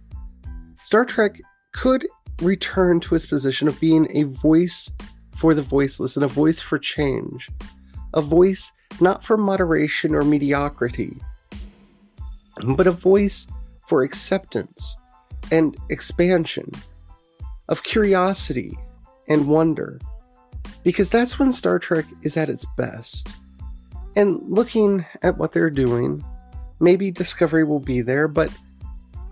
Star 0.82 1.06
Trek 1.06 1.40
could 1.74 2.08
return 2.42 3.00
to 3.02 3.16
its 3.16 3.26
position 3.26 3.68
of 3.68 3.80
being 3.80 4.08
a 4.16 4.24
voice 4.24 4.92
for 5.36 5.54
the 5.54 5.62
voiceless 5.62 6.16
and 6.16 6.26
a 6.26 6.28
voice 6.28 6.62
for 6.62 6.78
change, 6.78 7.50
a 8.14 8.22
voice 8.22 8.72
not 9.00 9.24
for 9.24 9.38
moderation 9.38 10.14
or 10.14 10.22
mediocrity, 10.22 11.18
but 12.66 12.88
a 12.88 12.92
voice 12.92 13.48
for 13.88 14.04
acceptance 14.04 14.98
and 15.52 15.76
expansion, 15.90 16.70
of 17.70 17.84
curiosity 17.84 18.78
and 19.28 19.48
wonder, 19.48 20.00
because 20.84 21.10
that's 21.10 21.40
when 21.40 21.54
Star 21.54 21.80
Trek 21.80 22.06
is 22.22 22.38
at 22.38 22.50
its 22.50 22.66
best. 22.78 23.28
And 24.16 24.42
looking 24.48 25.06
at 25.22 25.38
what 25.38 25.54
they're 25.54 25.70
doing, 25.70 26.24
maybe 26.80 27.10
Discovery 27.10 27.64
will 27.64 27.80
be 27.80 28.02
there, 28.02 28.28
but 28.28 28.56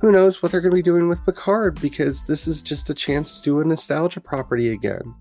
who 0.01 0.11
knows 0.11 0.41
what 0.41 0.51
they're 0.51 0.61
going 0.61 0.71
to 0.71 0.75
be 0.75 0.81
doing 0.81 1.07
with 1.07 1.23
Picard 1.23 1.79
because 1.79 2.23
this 2.23 2.47
is 2.47 2.63
just 2.63 2.89
a 2.89 2.93
chance 2.93 3.35
to 3.35 3.41
do 3.43 3.61
a 3.61 3.63
nostalgia 3.63 4.19
property 4.19 4.69
again. 4.71 5.15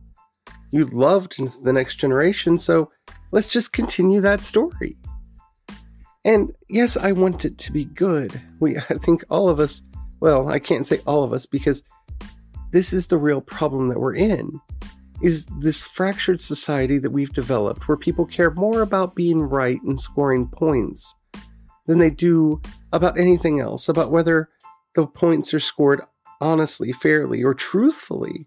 You 0.73 0.87
loved 0.87 1.37
The 1.63 1.73
Next 1.73 1.97
Generation, 1.97 2.57
so 2.57 2.91
let's 3.31 3.47
just 3.47 3.75
continue 3.75 4.23
that 4.23 4.43
story. 4.43 4.97
And 6.25 6.53
yes, 6.71 6.97
I 6.97 7.13
want 7.13 7.45
it 7.45 7.59
to 7.59 7.73
be 7.73 7.85
good. 7.85 8.41
We 8.59 8.77
I 8.91 8.95
think 8.95 9.23
all 9.29 9.49
of 9.49 9.61
us 9.61 9.83
well, 10.21 10.49
I 10.49 10.59
can't 10.59 10.87
say 10.87 11.01
all 11.07 11.25
of 11.25 11.33
us 11.33 11.47
because 11.47 11.83
this 12.73 12.93
is 12.93 13.07
the 13.07 13.19
real 13.19 13.41
problem 13.41 13.89
that 13.89 13.99
we're 13.99 14.15
in 14.15 14.51
is 15.23 15.47
this 15.61 15.83
fractured 15.83 16.41
society 16.41 16.99
that 16.99 17.11
we've 17.11 17.33
developed 17.33 17.87
where 17.89 17.97
people 17.97 18.25
care 18.25 18.51
more 18.51 18.81
about 18.81 19.15
being 19.15 19.43
right 19.43 19.81
and 19.83 20.01
scoring 20.01 20.49
points 20.49 21.15
than 21.87 21.99
they 21.99 22.11
do 22.11 22.61
about 22.93 23.19
anything 23.19 23.61
else, 23.61 23.89
about 23.89 24.11
whether 24.11 24.49
the 24.95 25.07
points 25.07 25.55
are 25.55 25.61
scored 25.61 26.01
honestly, 26.41 26.93
fairly, 26.93 27.43
or 27.43 27.55
truthfully. 27.55 28.47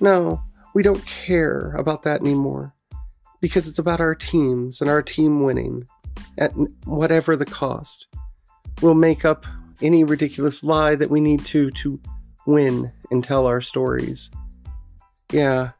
No, 0.00 0.42
we 0.74 0.82
don't 0.82 1.04
care 1.06 1.74
about 1.76 2.02
that 2.04 2.20
anymore 2.20 2.74
because 3.40 3.68
it's 3.68 3.78
about 3.78 4.00
our 4.00 4.14
teams 4.14 4.80
and 4.80 4.90
our 4.90 5.02
team 5.02 5.42
winning 5.42 5.84
at 6.38 6.52
whatever 6.84 7.36
the 7.36 7.44
cost. 7.44 8.06
We'll 8.80 8.94
make 8.94 9.24
up 9.24 9.46
any 9.82 10.04
ridiculous 10.04 10.64
lie 10.64 10.94
that 10.94 11.10
we 11.10 11.20
need 11.20 11.44
to 11.46 11.70
to 11.70 12.00
win 12.46 12.92
and 13.10 13.22
tell 13.22 13.46
our 13.46 13.60
stories. 13.60 14.30
Yeah, 15.32 15.72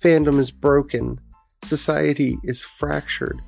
fandom 0.00 0.38
is 0.38 0.50
broken, 0.50 1.20
society 1.62 2.38
is 2.44 2.62
fractured. 2.62 3.40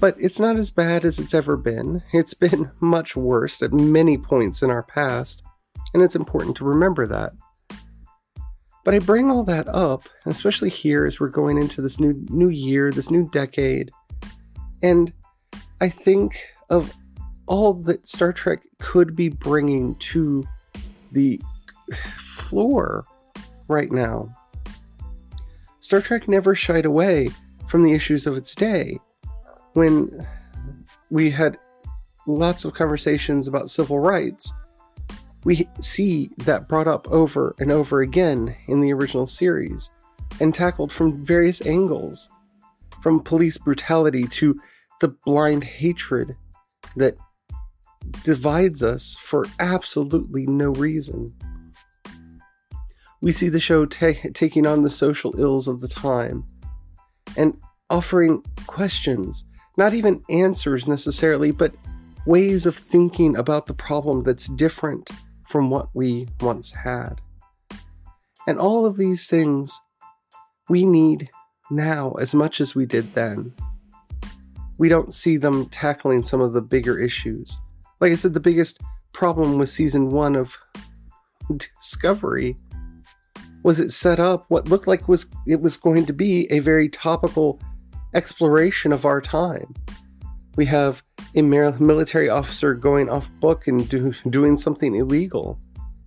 But 0.00 0.16
it's 0.18 0.40
not 0.40 0.56
as 0.56 0.70
bad 0.70 1.04
as 1.04 1.18
it's 1.18 1.34
ever 1.34 1.56
been. 1.56 2.02
It's 2.12 2.34
been 2.34 2.70
much 2.80 3.16
worse 3.16 3.62
at 3.62 3.72
many 3.72 4.18
points 4.18 4.62
in 4.62 4.70
our 4.70 4.82
past, 4.82 5.42
and 5.92 6.02
it's 6.02 6.16
important 6.16 6.56
to 6.58 6.64
remember 6.64 7.06
that. 7.06 7.32
But 8.84 8.94
I 8.94 8.98
bring 8.98 9.30
all 9.30 9.44
that 9.44 9.66
up, 9.68 10.08
especially 10.26 10.68
here 10.68 11.06
as 11.06 11.18
we're 11.18 11.28
going 11.28 11.56
into 11.56 11.80
this 11.80 11.98
new 11.98 12.12
new 12.28 12.50
year, 12.50 12.90
this 12.90 13.10
new 13.10 13.28
decade, 13.30 13.90
and 14.82 15.12
I 15.80 15.88
think 15.88 16.44
of 16.68 16.94
all 17.46 17.74
that 17.74 18.06
Star 18.06 18.32
Trek 18.32 18.60
could 18.78 19.16
be 19.16 19.28
bringing 19.28 19.94
to 19.96 20.44
the 21.12 21.40
floor 22.18 23.04
right 23.68 23.90
now. 23.90 24.34
Star 25.80 26.00
Trek 26.00 26.28
never 26.28 26.54
shied 26.54 26.84
away 26.84 27.28
from 27.68 27.82
the 27.82 27.92
issues 27.92 28.26
of 28.26 28.36
its 28.36 28.54
day. 28.54 28.98
When 29.74 30.26
we 31.10 31.30
had 31.30 31.58
lots 32.26 32.64
of 32.64 32.74
conversations 32.74 33.46
about 33.46 33.70
civil 33.70 33.98
rights, 33.98 34.52
we 35.44 35.68
see 35.80 36.30
that 36.38 36.68
brought 36.68 36.88
up 36.88 37.06
over 37.10 37.54
and 37.58 37.70
over 37.70 38.00
again 38.00 38.56
in 38.66 38.80
the 38.80 38.92
original 38.92 39.26
series 39.26 39.90
and 40.40 40.54
tackled 40.54 40.90
from 40.90 41.24
various 41.24 41.64
angles 41.66 42.30
from 43.02 43.20
police 43.20 43.58
brutality 43.58 44.26
to 44.26 44.58
the 45.00 45.08
blind 45.26 45.62
hatred 45.62 46.34
that 46.96 47.16
divides 48.22 48.82
us 48.82 49.16
for 49.22 49.44
absolutely 49.60 50.46
no 50.46 50.70
reason. 50.70 51.34
We 53.20 53.32
see 53.32 53.48
the 53.48 53.60
show 53.60 53.86
ta- 53.86 54.12
taking 54.32 54.66
on 54.66 54.82
the 54.82 54.90
social 54.90 55.38
ills 55.38 55.68
of 55.68 55.80
the 55.80 55.88
time 55.88 56.44
and 57.36 57.56
offering 57.90 58.42
questions, 58.66 59.44
not 59.76 59.94
even 59.94 60.24
answers 60.28 60.86
necessarily, 60.88 61.50
but 61.50 61.74
ways 62.26 62.66
of 62.66 62.76
thinking 62.76 63.36
about 63.36 63.66
the 63.66 63.74
problem 63.74 64.22
that's 64.22 64.46
different 64.46 65.10
from 65.48 65.70
what 65.70 65.88
we 65.94 66.28
once 66.40 66.72
had. 66.72 67.20
And 68.46 68.58
all 68.58 68.86
of 68.86 68.96
these 68.96 69.26
things 69.26 69.80
we 70.68 70.84
need 70.84 71.30
now 71.70 72.12
as 72.12 72.34
much 72.34 72.60
as 72.60 72.74
we 72.74 72.86
did 72.86 73.14
then. 73.14 73.52
We 74.78 74.88
don't 74.88 75.14
see 75.14 75.36
them 75.36 75.66
tackling 75.66 76.22
some 76.22 76.40
of 76.40 76.52
the 76.52 76.60
bigger 76.60 76.98
issues 76.98 77.60
like 78.04 78.12
I 78.12 78.16
said, 78.16 78.34
the 78.34 78.40
biggest 78.40 78.82
problem 79.12 79.56
with 79.56 79.70
season 79.70 80.10
one 80.10 80.36
of 80.36 80.58
Discovery 81.56 82.56
was 83.62 83.80
it 83.80 83.90
set 83.90 84.20
up 84.20 84.44
what 84.48 84.68
looked 84.68 84.86
like 84.86 85.08
was 85.08 85.26
it 85.46 85.60
was 85.60 85.78
going 85.78 86.04
to 86.04 86.12
be 86.12 86.46
a 86.50 86.58
very 86.58 86.88
topical 86.90 87.60
exploration 88.14 88.92
of 88.92 89.04
our 89.04 89.20
time. 89.20 89.74
We 90.56 90.66
have 90.66 91.02
a 91.34 91.42
military 91.42 92.28
officer 92.28 92.74
going 92.74 93.08
off 93.08 93.30
book 93.40 93.66
and 93.66 93.88
do, 93.88 94.12
doing 94.30 94.56
something 94.56 94.94
illegal 94.94 95.58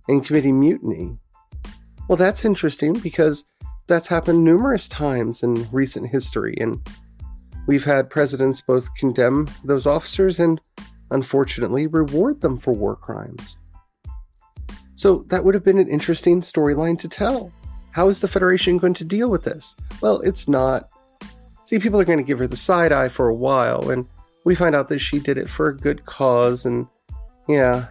and 0.08 0.24
committing 0.24 0.58
mutiny. 0.58 1.18
Well, 2.08 2.16
that's 2.16 2.44
interesting 2.44 2.94
because 2.94 3.44
that's 3.86 4.08
happened 4.08 4.44
numerous 4.44 4.88
times 4.88 5.42
in 5.42 5.68
recent 5.70 6.08
history, 6.08 6.56
and 6.60 6.80
we've 7.66 7.84
had 7.84 8.08
presidents 8.08 8.60
both 8.60 8.94
condemn 8.94 9.48
those 9.64 9.86
officers 9.86 10.38
and 10.38 10.60
unfortunately, 11.10 11.86
reward 11.86 12.40
them 12.40 12.58
for 12.58 12.72
war 12.72 12.96
crimes. 12.96 13.58
So 14.94 15.24
that 15.28 15.44
would 15.44 15.54
have 15.54 15.64
been 15.64 15.78
an 15.78 15.88
interesting 15.88 16.40
storyline 16.40 16.98
to 17.00 17.08
tell. 17.08 17.52
How 17.92 18.08
is 18.08 18.20
the 18.20 18.28
Federation 18.28 18.78
going 18.78 18.94
to 18.94 19.04
deal 19.04 19.30
with 19.30 19.44
this? 19.44 19.76
Well, 20.00 20.20
it's 20.20 20.48
not. 20.48 20.88
See, 21.68 21.78
people 21.78 22.00
are 22.00 22.04
going 22.06 22.16
to 22.16 22.24
give 22.24 22.38
her 22.38 22.46
the 22.46 22.56
side 22.56 22.92
eye 22.92 23.10
for 23.10 23.28
a 23.28 23.34
while, 23.34 23.90
and 23.90 24.08
we 24.46 24.54
find 24.54 24.74
out 24.74 24.88
that 24.88 25.00
she 25.00 25.18
did 25.18 25.36
it 25.36 25.50
for 25.50 25.68
a 25.68 25.76
good 25.76 26.06
cause, 26.06 26.64
and 26.64 26.86
yeah, 27.46 27.88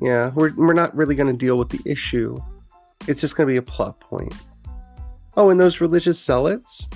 yeah, 0.00 0.30
we're, 0.34 0.54
we're 0.56 0.72
not 0.72 0.96
really 0.96 1.14
going 1.14 1.30
to 1.30 1.36
deal 1.36 1.58
with 1.58 1.68
the 1.68 1.82
issue. 1.84 2.40
It's 3.06 3.20
just 3.20 3.36
going 3.36 3.46
to 3.46 3.52
be 3.52 3.58
a 3.58 3.62
plot 3.62 4.00
point. 4.00 4.32
Oh, 5.36 5.50
and 5.50 5.60
those 5.60 5.82
religious 5.82 6.18
zealots? 6.18 6.88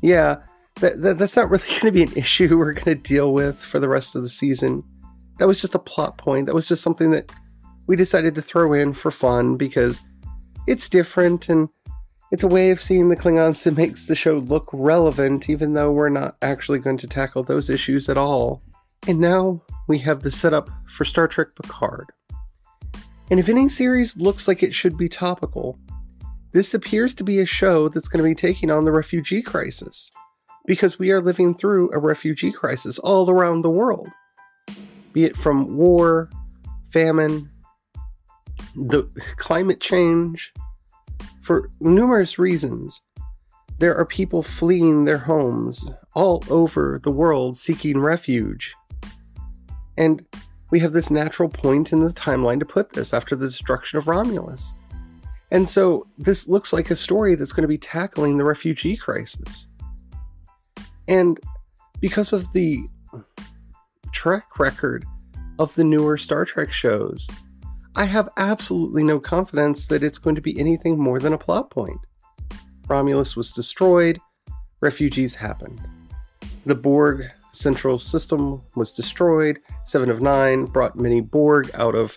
Yeah, 0.00 0.36
that, 0.76 1.02
that, 1.02 1.18
that's 1.18 1.34
not 1.34 1.50
really 1.50 1.66
going 1.68 1.80
to 1.80 1.90
be 1.90 2.04
an 2.04 2.12
issue 2.12 2.56
we're 2.56 2.74
going 2.74 2.84
to 2.84 2.94
deal 2.94 3.32
with 3.32 3.60
for 3.60 3.80
the 3.80 3.88
rest 3.88 4.14
of 4.14 4.22
the 4.22 4.28
season. 4.28 4.84
That 5.38 5.48
was 5.48 5.60
just 5.60 5.74
a 5.74 5.80
plot 5.80 6.18
point. 6.18 6.46
That 6.46 6.54
was 6.54 6.68
just 6.68 6.84
something 6.84 7.10
that 7.10 7.32
we 7.88 7.96
decided 7.96 8.36
to 8.36 8.42
throw 8.42 8.74
in 8.74 8.92
for 8.92 9.10
fun 9.10 9.56
because 9.56 10.02
it's 10.68 10.88
different 10.88 11.48
and 11.48 11.68
it's 12.30 12.42
a 12.42 12.48
way 12.48 12.70
of 12.70 12.80
seeing 12.80 13.08
the 13.08 13.16
Klingons 13.16 13.62
that 13.64 13.76
makes 13.76 14.04
the 14.04 14.14
show 14.14 14.38
look 14.38 14.68
relevant, 14.72 15.48
even 15.48 15.72
though 15.72 15.90
we're 15.90 16.10
not 16.10 16.36
actually 16.42 16.78
going 16.78 16.98
to 16.98 17.06
tackle 17.06 17.42
those 17.42 17.70
issues 17.70 18.08
at 18.08 18.18
all. 18.18 18.62
And 19.06 19.18
now 19.18 19.62
we 19.86 19.98
have 20.00 20.22
the 20.22 20.30
setup 20.30 20.68
for 20.90 21.04
Star 21.04 21.26
Trek 21.26 21.48
Picard. 21.54 22.10
And 23.30 23.40
if 23.40 23.48
any 23.48 23.68
series 23.68 24.16
looks 24.16 24.46
like 24.46 24.62
it 24.62 24.74
should 24.74 24.98
be 24.98 25.08
topical, 25.08 25.78
this 26.52 26.74
appears 26.74 27.14
to 27.14 27.24
be 27.24 27.40
a 27.40 27.46
show 27.46 27.88
that's 27.88 28.08
going 28.08 28.22
to 28.22 28.28
be 28.28 28.34
taking 28.34 28.70
on 28.70 28.84
the 28.84 28.92
refugee 28.92 29.42
crisis. 29.42 30.10
Because 30.66 30.98
we 30.98 31.10
are 31.10 31.22
living 31.22 31.54
through 31.54 31.90
a 31.92 31.98
refugee 31.98 32.52
crisis 32.52 32.98
all 32.98 33.30
around 33.30 33.62
the 33.62 33.70
world, 33.70 34.08
be 35.14 35.24
it 35.24 35.34
from 35.34 35.76
war, 35.78 36.28
famine, 36.92 37.50
the 38.74 39.04
climate 39.36 39.80
change, 39.80 40.52
for 41.48 41.70
numerous 41.80 42.38
reasons. 42.38 43.00
There 43.78 43.96
are 43.96 44.04
people 44.04 44.42
fleeing 44.42 45.06
their 45.06 45.16
homes 45.16 45.90
all 46.14 46.44
over 46.50 47.00
the 47.02 47.10
world 47.10 47.56
seeking 47.56 47.98
refuge. 48.00 48.74
And 49.96 50.26
we 50.70 50.78
have 50.80 50.92
this 50.92 51.10
natural 51.10 51.48
point 51.48 51.90
in 51.90 52.00
the 52.00 52.10
timeline 52.10 52.58
to 52.58 52.66
put 52.66 52.92
this 52.92 53.14
after 53.14 53.34
the 53.34 53.46
destruction 53.46 53.96
of 53.96 54.08
Romulus. 54.08 54.74
And 55.50 55.66
so 55.66 56.06
this 56.18 56.48
looks 56.48 56.74
like 56.74 56.90
a 56.90 56.96
story 56.96 57.34
that's 57.34 57.52
going 57.52 57.62
to 57.62 57.66
be 57.66 57.78
tackling 57.78 58.36
the 58.36 58.44
refugee 58.44 58.98
crisis. 58.98 59.68
And 61.08 61.40
because 61.98 62.34
of 62.34 62.52
the 62.52 62.82
track 64.12 64.58
record 64.58 65.06
of 65.58 65.74
the 65.76 65.84
newer 65.84 66.18
Star 66.18 66.44
Trek 66.44 66.72
shows, 66.72 67.26
I 67.98 68.04
have 68.04 68.28
absolutely 68.36 69.02
no 69.02 69.18
confidence 69.18 69.86
that 69.86 70.04
it's 70.04 70.18
going 70.18 70.36
to 70.36 70.40
be 70.40 70.56
anything 70.56 71.00
more 71.00 71.18
than 71.18 71.32
a 71.32 71.38
plot 71.38 71.68
point. 71.68 71.98
Romulus 72.86 73.34
was 73.34 73.50
destroyed, 73.50 74.20
refugees 74.80 75.34
happened. 75.34 75.80
The 76.64 76.76
Borg 76.76 77.24
central 77.50 77.98
system 77.98 78.62
was 78.76 78.92
destroyed. 78.92 79.58
Seven 79.84 80.10
of 80.10 80.22
Nine 80.22 80.66
brought 80.66 80.94
many 80.94 81.20
Borg 81.20 81.72
out 81.74 81.96
of 81.96 82.16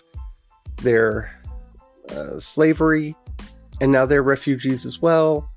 their 0.76 1.36
uh, 2.10 2.38
slavery, 2.38 3.16
and 3.80 3.90
now 3.90 4.06
they're 4.06 4.22
refugees 4.22 4.86
as 4.86 5.02
well. 5.02 5.50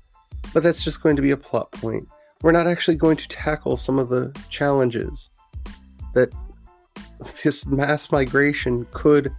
But 0.52 0.64
that's 0.64 0.82
just 0.82 1.04
going 1.04 1.14
to 1.14 1.22
be 1.22 1.30
a 1.30 1.36
plot 1.36 1.70
point. 1.70 2.08
We're 2.42 2.50
not 2.50 2.66
actually 2.66 2.96
going 2.96 3.18
to 3.18 3.28
tackle 3.28 3.76
some 3.76 4.00
of 4.00 4.08
the 4.08 4.36
challenges 4.48 5.30
that 6.14 6.32
this 7.44 7.64
mass 7.64 8.10
migration 8.10 8.88
could 8.92 9.32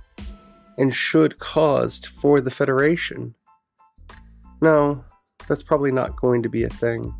and 0.77 0.93
should 0.93 1.39
caused 1.39 2.07
for 2.07 2.39
the 2.41 2.51
Federation. 2.51 3.34
No, 4.62 5.03
that's 5.48 5.63
probably 5.63 5.91
not 5.91 6.15
going 6.19 6.43
to 6.43 6.50
be 6.50 6.63
a 6.63 6.69
thing. 6.69 7.13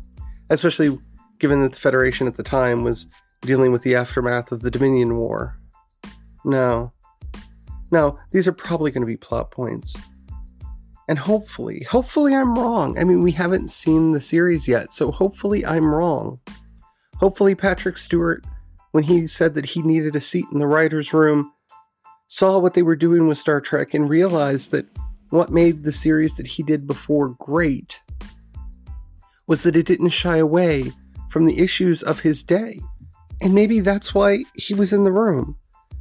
Especially 0.50 0.98
given 1.38 1.62
that 1.62 1.72
the 1.72 1.78
Federation 1.78 2.26
at 2.26 2.36
the 2.36 2.42
time 2.42 2.84
was 2.84 3.06
dealing 3.42 3.72
with 3.72 3.82
the 3.82 3.94
aftermath 3.94 4.50
of 4.52 4.62
the 4.62 4.70
Dominion 4.70 5.16
War. 5.16 5.58
No. 6.44 6.92
No, 7.90 8.18
these 8.32 8.46
are 8.46 8.52
probably 8.52 8.90
going 8.90 9.02
to 9.02 9.06
be 9.06 9.16
plot 9.16 9.50
points. 9.50 9.96
And 11.08 11.18
hopefully, 11.18 11.86
hopefully 11.88 12.34
I'm 12.34 12.54
wrong. 12.54 12.98
I 12.98 13.04
mean, 13.04 13.22
we 13.22 13.32
haven't 13.32 13.70
seen 13.70 14.12
the 14.12 14.20
series 14.20 14.68
yet, 14.68 14.92
so 14.92 15.10
hopefully 15.10 15.64
I'm 15.64 15.86
wrong. 15.86 16.38
Hopefully, 17.16 17.54
Patrick 17.54 17.96
Stewart, 17.96 18.44
when 18.92 19.04
he 19.04 19.26
said 19.26 19.54
that 19.54 19.64
he 19.66 19.80
needed 19.80 20.14
a 20.14 20.20
seat 20.20 20.44
in 20.52 20.58
the 20.58 20.66
writer's 20.66 21.14
room, 21.14 21.52
saw 22.28 22.58
what 22.58 22.74
they 22.74 22.82
were 22.82 22.96
doing 22.96 23.26
with 23.26 23.38
Star 23.38 23.60
Trek 23.60 23.94
and 23.94 24.08
realized 24.08 24.70
that 24.70 24.86
what 25.30 25.50
made 25.50 25.82
the 25.82 25.92
series 25.92 26.34
that 26.34 26.46
he 26.46 26.62
did 26.62 26.86
before 26.86 27.30
great 27.30 28.02
was 29.46 29.62
that 29.62 29.76
it 29.76 29.86
didn't 29.86 30.10
shy 30.10 30.36
away 30.36 30.92
from 31.30 31.46
the 31.46 31.58
issues 31.58 32.02
of 32.02 32.20
his 32.20 32.42
day. 32.42 32.80
And 33.40 33.54
maybe 33.54 33.80
that's 33.80 34.14
why 34.14 34.44
he 34.54 34.74
was 34.74 34.92
in 34.92 35.04
the 35.04 35.12
room, 35.12 35.56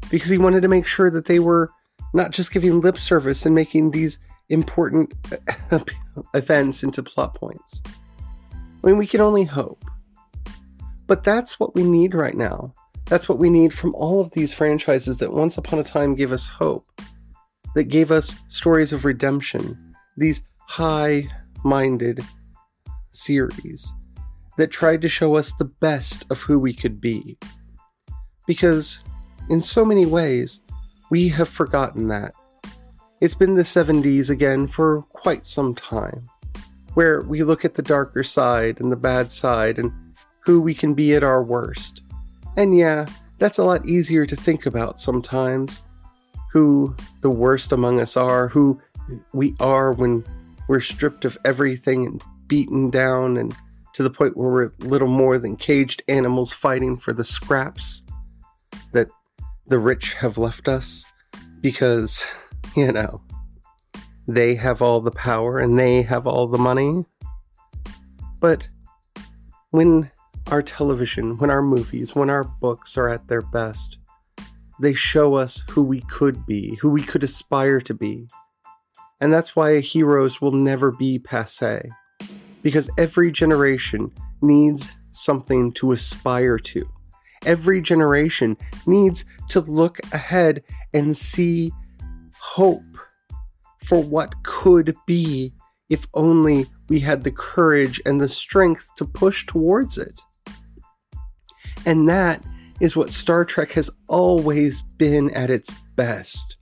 because 0.10 0.30
he 0.30 0.38
wanted 0.38 0.62
to 0.62 0.68
make 0.68 0.86
sure 0.86 1.10
that 1.10 1.26
they 1.26 1.40
were 1.40 1.72
not 2.14 2.32
just 2.32 2.52
giving 2.52 2.82
lip 2.82 2.98
service 2.98 3.46
and 3.46 3.56
making 3.56 3.92
these 3.92 4.20
important 4.50 5.14
events 6.34 6.84
into 6.84 7.04
plot 7.04 7.36
points. 7.36 7.82
I 8.54 8.88
mean, 8.88 8.98
we 8.98 9.08
can 9.08 9.22
only 9.22 9.44
hope. 9.44 9.84
But 11.06 11.24
that's 11.24 11.60
what 11.60 11.76
we 11.76 11.84
need 11.84 12.14
right 12.14 12.36
now. 12.36 12.74
That's 13.10 13.30
what 13.30 13.40
we 13.40 13.50
need 13.50 13.74
from 13.74 13.96
all 13.96 14.20
of 14.20 14.32
these 14.32 14.54
franchises 14.54 15.18
that 15.18 15.32
once 15.32 15.58
upon 15.58 15.80
a 15.80 15.84
time 15.84 16.14
gave 16.14 16.32
us 16.32 16.48
hope, 16.48 16.86
that 17.74 17.86
gave 17.86 18.12
us 18.12 18.36
stories 18.48 18.92
of 18.92 19.06
redemption, 19.06 19.96
these 20.18 20.44
high 20.68 21.30
minded 21.64 22.22
series 23.12 23.94
that 24.58 24.72
tried 24.72 25.02
to 25.02 25.08
show 25.08 25.36
us 25.36 25.54
the 25.54 25.66
best 25.66 26.26
of 26.30 26.42
who 26.42 26.60
we 26.60 26.74
could 26.74 27.00
be. 27.00 27.38
Because, 28.46 29.04
in 29.50 29.62
so 29.62 29.86
many 29.86 30.06
ways, 30.06 30.62
we 31.10 31.30
have 31.30 31.48
forgotten 31.48 32.08
that. 32.10 32.34
It's 33.22 33.36
been 33.36 33.56
the 33.56 33.64
70s 33.64 34.30
again 34.30 34.68
for 34.68 35.04
quite 35.10 35.46
some 35.46 35.74
time, 35.76 36.28
where 36.94 37.22
we 37.22 37.44
look 37.44 37.64
at 37.64 37.76
the 37.76 37.82
darker 37.82 38.24
side 38.24 38.82
and 38.82 38.92
the 38.92 38.98
bad 38.98 39.32
side 39.32 39.80
and 39.80 39.92
who 40.44 40.62
we 40.62 40.74
can 40.74 40.94
be 40.94 41.14
at 41.14 41.24
our 41.24 41.44
worst. 41.44 42.04
And 42.58 42.76
yeah, 42.76 43.06
that's 43.38 43.60
a 43.60 43.64
lot 43.64 43.86
easier 43.86 44.26
to 44.26 44.36
think 44.36 44.66
about 44.66 45.00
sometimes. 45.00 45.82
Who 46.52 46.96
the 47.22 47.30
worst 47.30 47.72
among 47.72 48.00
us 48.00 48.18
are, 48.18 48.48
who 48.48 48.82
we 49.32 49.56
are 49.60 49.94
when 49.94 50.26
we're 50.68 50.80
stripped 50.80 51.24
of 51.24 51.38
everything 51.46 52.06
and 52.08 52.22
beaten 52.48 52.90
down 52.90 53.38
and 53.38 53.56
to 53.94 54.02
the 54.02 54.10
point 54.10 54.36
where 54.36 54.50
we're 54.50 54.72
little 54.80 55.08
more 55.08 55.38
than 55.38 55.56
caged 55.56 56.02
animals 56.08 56.52
fighting 56.52 56.98
for 56.98 57.14
the 57.14 57.24
scraps 57.24 58.04
that 58.92 59.08
the 59.68 59.78
rich 59.78 60.16
have 60.16 60.38
left 60.38 60.68
us 60.68 61.06
because, 61.62 62.26
you 62.76 62.92
know, 62.92 63.22
they 64.28 64.56
have 64.56 64.82
all 64.82 65.00
the 65.00 65.12
power 65.12 65.60
and 65.60 65.78
they 65.78 66.02
have 66.02 66.26
all 66.26 66.48
the 66.48 66.58
money. 66.58 67.06
But 68.40 68.68
when 69.72 70.10
our 70.50 70.62
television, 70.62 71.38
when 71.38 71.50
our 71.50 71.62
movies, 71.62 72.16
when 72.16 72.30
our 72.30 72.44
books 72.44 72.98
are 72.98 73.10
at 73.10 73.28
their 73.28 73.42
best, 73.42 73.98
they 74.80 74.94
show 74.94 75.36
us 75.36 75.64
who 75.72 75.84
we 75.84 76.02
could 76.02 76.46
be, 76.46 76.76
who 76.76 76.90
we 76.90 77.02
could 77.02 77.24
aspire 77.24 77.82
to 77.82 77.94
be. 77.94 78.28
And 79.20 79.34
that's 79.34 79.56
why 79.56 79.80
heroes 79.80 80.42
will 80.42 80.52
never 80.52 80.92
be 80.92 81.20
passe, 81.20 81.90
because 82.62 82.90
every 82.98 83.32
generation 83.32 84.12
needs 84.42 84.96
something 85.12 85.72
to 85.74 85.92
aspire 85.92 86.60
to. 86.60 86.88
Every 87.46 87.82
generation 87.82 88.58
needs 88.86 89.26
to 89.50 89.62
look 89.62 90.00
ahead 90.14 90.64
and 90.94 91.16
see 91.16 91.72
hope 92.40 92.84
for 93.86 94.04
what 94.04 94.44
could 94.44 94.96
be 95.06 95.54
if 95.90 96.08
only 96.14 96.68
we 96.90 97.00
had 97.00 97.24
the 97.24 97.32
courage 97.32 98.02
and 98.06 98.20
the 98.20 98.28
strength 98.28 98.90
to 98.98 99.06
push 99.06 99.46
towards 99.46 99.98
it. 99.98 100.20
And 101.86 102.08
that 102.10 102.44
is 102.80 102.96
what 102.96 103.12
Star 103.12 103.46
Trek 103.46 103.72
has 103.74 103.90
always 104.08 104.82
been 104.82 105.32
at 105.34 105.50
its 105.50 105.74
best. 105.96 106.58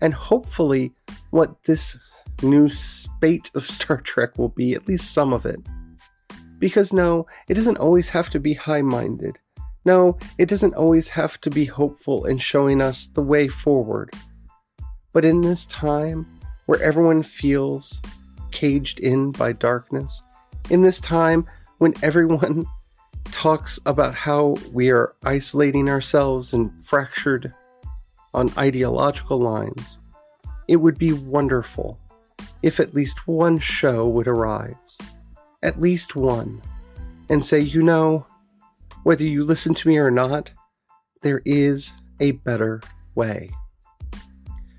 And 0.00 0.12
hopefully, 0.12 0.92
what 1.30 1.64
this 1.64 1.98
new 2.42 2.68
spate 2.68 3.50
of 3.54 3.64
Star 3.64 4.00
Trek 4.00 4.38
will 4.38 4.50
be, 4.50 4.74
at 4.74 4.86
least 4.86 5.12
some 5.12 5.32
of 5.32 5.46
it. 5.46 5.60
Because 6.58 6.92
no, 6.92 7.26
it 7.48 7.54
doesn't 7.54 7.78
always 7.78 8.08
have 8.10 8.30
to 8.30 8.40
be 8.40 8.54
high 8.54 8.82
minded. 8.82 9.38
No, 9.84 10.18
it 10.36 10.48
doesn't 10.48 10.74
always 10.74 11.08
have 11.10 11.40
to 11.42 11.50
be 11.50 11.64
hopeful 11.64 12.24
and 12.24 12.42
showing 12.42 12.80
us 12.80 13.06
the 13.06 13.22
way 13.22 13.46
forward. 13.46 14.12
But 15.12 15.24
in 15.24 15.40
this 15.40 15.64
time 15.66 16.26
where 16.66 16.82
everyone 16.82 17.22
feels 17.22 18.02
caged 18.50 18.98
in 18.98 19.30
by 19.32 19.52
darkness, 19.52 20.24
in 20.70 20.82
this 20.82 21.00
time 21.00 21.46
when 21.78 21.94
everyone 22.02 22.66
talks 23.36 23.78
about 23.84 24.14
how 24.14 24.56
we 24.72 24.90
are 24.90 25.14
isolating 25.22 25.90
ourselves 25.90 26.54
and 26.54 26.72
fractured 26.82 27.52
on 28.32 28.50
ideological 28.56 29.38
lines. 29.38 29.98
It 30.68 30.76
would 30.76 30.96
be 30.96 31.12
wonderful 31.12 32.00
if 32.62 32.80
at 32.80 32.94
least 32.94 33.28
one 33.28 33.58
show 33.58 34.08
would 34.08 34.26
arise, 34.26 34.96
at 35.62 35.78
least 35.78 36.16
one, 36.16 36.62
and 37.28 37.44
say, 37.44 37.60
you 37.60 37.82
know, 37.82 38.26
whether 39.02 39.24
you 39.24 39.44
listen 39.44 39.74
to 39.74 39.88
me 39.88 39.98
or 39.98 40.10
not, 40.10 40.50
there 41.20 41.42
is 41.44 41.92
a 42.20 42.32
better 42.32 42.80
way. 43.16 43.50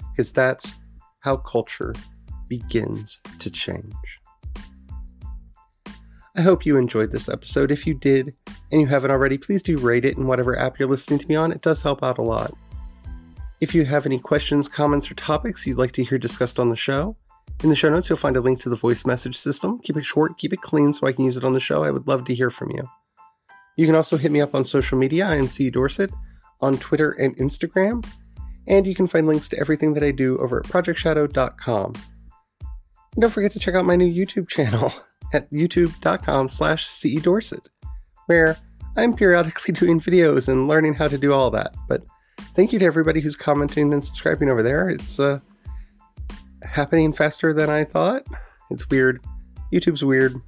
Because 0.10 0.32
that's 0.32 0.74
how 1.20 1.38
culture 1.38 1.94
begins 2.50 3.22
to 3.38 3.52
change. 3.52 3.94
I 6.36 6.42
hope 6.42 6.66
you 6.66 6.78
enjoyed 6.78 7.12
this 7.12 7.30
episode. 7.30 7.72
If 7.72 7.86
you 7.86 7.94
did, 7.94 8.36
and 8.72 8.82
you 8.82 8.88
haven't 8.88 9.12
already, 9.12 9.38
please 9.38 9.64
do 9.64 9.78
rate 9.78 10.06
it 10.06 10.18
in 10.18 10.28
whatever 10.28 10.58
app 10.58 10.80
you're 10.80 10.90
listening 10.90 11.20
to 11.20 11.28
me 11.28 11.36
on. 11.36 11.52
It 11.52 11.62
does 11.62 11.82
help 11.82 12.04
out 12.04 12.18
a 12.18 12.22
lot. 12.22 12.54
If 13.60 13.74
you 13.74 13.86
have 13.86 14.06
any 14.06 14.20
questions, 14.20 14.68
comments, 14.68 15.10
or 15.10 15.16
topics 15.16 15.66
you'd 15.66 15.78
like 15.78 15.92
to 15.94 16.04
hear 16.04 16.18
discussed 16.18 16.60
on 16.60 16.70
the 16.70 16.76
show, 16.76 17.16
in 17.64 17.70
the 17.70 17.76
show 17.76 17.90
notes 17.90 18.10
you'll 18.10 18.18
find 18.18 18.38
a 18.38 18.42
link 18.42 18.60
to 18.62 18.70
the 18.70 18.76
voice 18.76 19.06
message 19.06 19.36
system. 19.36 19.80
Keep 19.80 19.98
it 19.98 20.06
short, 20.06 20.38
keep 20.38 20.54
it 20.54 20.62
clean 20.62 20.94
so 20.94 21.08
I 21.08 21.14
can 21.14 21.26
use 21.26 21.38
it 21.38 21.44
on 21.44 21.54
the 21.54 21.60
show. 21.60 21.84
I 21.84 21.92
would 21.92 22.08
love 22.08 22.26
to 22.26 22.36
hear 22.36 22.52
from 22.52 22.72
you. 22.72 22.88
You 23.78 23.86
can 23.86 23.96
also 23.96 24.18
hit 24.18 24.32
me 24.32 24.42
up 24.42 24.54
on 24.54 24.64
social 24.64 24.98
media. 24.98 25.28
I 25.28 25.36
am 25.36 25.48
C. 25.48 25.70
Dorsett 25.70 26.12
on 26.62 26.78
Twitter 26.78 27.12
and 27.12 27.36
Instagram. 27.38 28.06
And 28.68 28.86
you 28.86 28.94
can 28.94 29.08
find 29.08 29.28
links 29.28 29.48
to 29.50 29.60
everything 29.60 29.94
that 29.94 30.04
I 30.04 30.12
do 30.12 30.38
over 30.40 30.60
at 30.60 30.66
projectshadow.com. 30.66 31.94
And 33.18 33.22
don't 33.22 33.32
forget 33.32 33.52
to 33.52 33.60
check 33.60 33.76
out 33.76 33.86
my 33.86 33.96
new 33.96 34.12
YouTube 34.12 34.48
channel 34.48 34.94
at 35.34 35.50
youtube.com 35.52 36.50
slash 36.50 36.88
cedorsett, 36.88 37.68
where 38.28 38.58
I'm 38.96 39.14
periodically 39.14 39.74
doing 39.74 40.00
videos 40.00 40.48
and 40.48 40.68
learning 40.68 40.94
how 40.94 41.08
to 41.08 41.18
do 41.18 41.34
all 41.34 41.52
that. 41.52 41.76
But 41.88 42.04
thank 42.56 42.72
you 42.72 42.80
to 42.80 42.86
everybody 42.86 43.20
who's 43.20 43.36
commenting 43.36 43.92
and 43.92 44.06
subscribing 44.06 44.50
over 44.50 44.64
there. 44.64 44.90
It's 44.90 45.20
uh, 45.20 45.40
happening 46.64 47.14
faster 47.14 47.54
than 47.54 47.70
I 47.70 47.84
thought. 47.84 48.26
It's 48.70 48.90
weird. 48.90 49.22
YouTube's 49.74 50.04
weird. 50.04 50.40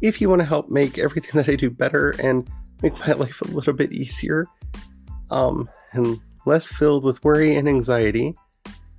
If 0.00 0.20
you 0.20 0.28
want 0.28 0.40
to 0.40 0.46
help 0.46 0.70
make 0.70 0.98
everything 0.98 1.32
that 1.34 1.48
I 1.48 1.56
do 1.56 1.70
better 1.70 2.10
and 2.22 2.48
make 2.82 2.98
my 3.00 3.12
life 3.24 3.40
a 3.40 3.48
little 3.48 3.72
bit 3.72 3.92
easier 3.92 4.46
um, 5.30 5.68
and 5.92 6.20
less 6.46 6.66
filled 6.66 7.04
with 7.04 7.24
worry 7.24 7.56
and 7.56 7.68
anxiety, 7.68 8.34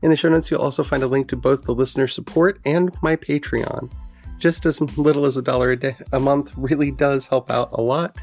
in 0.02 0.10
the 0.10 0.18
show 0.18 0.30
notes 0.30 0.50
you'll 0.50 0.62
also 0.62 0.84
find 0.84 1.04
a 1.04 1.08
link 1.08 1.28
to 1.28 1.36
both 1.36 1.66
the 1.66 1.74
listener 1.74 2.08
support 2.08 2.60
and 2.66 2.92
my 3.02 3.16
Patreon. 3.16 3.92
Just 4.40 4.66
as 4.66 4.82
little 4.98 5.26
as 5.26 5.38
a 5.38 5.42
dollar 5.42 5.72
a 5.72 5.76
day 5.76 5.96
a 6.14 6.20
month 6.20 6.52
really 6.56 6.92
does 6.92 7.28
help 7.28 7.52
out 7.52 7.70
a 7.74 7.82
lot. 7.82 8.16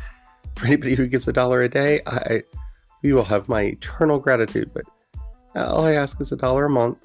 For 0.57 0.67
anybody 0.67 0.95
who 0.95 1.07
gives 1.07 1.29
a 1.29 1.33
dollar 1.33 1.63
a 1.63 1.69
day, 1.69 2.01
I 2.07 2.43
you 3.03 3.15
will 3.15 3.25
have 3.25 3.49
my 3.49 3.63
eternal 3.63 4.19
gratitude. 4.19 4.73
But 4.73 4.85
all 5.55 5.85
I 5.85 5.93
ask 5.93 6.21
is 6.21 6.33
a 6.33 6.37
dollar 6.37 6.65
a 6.65 6.71
month. 6.71 6.99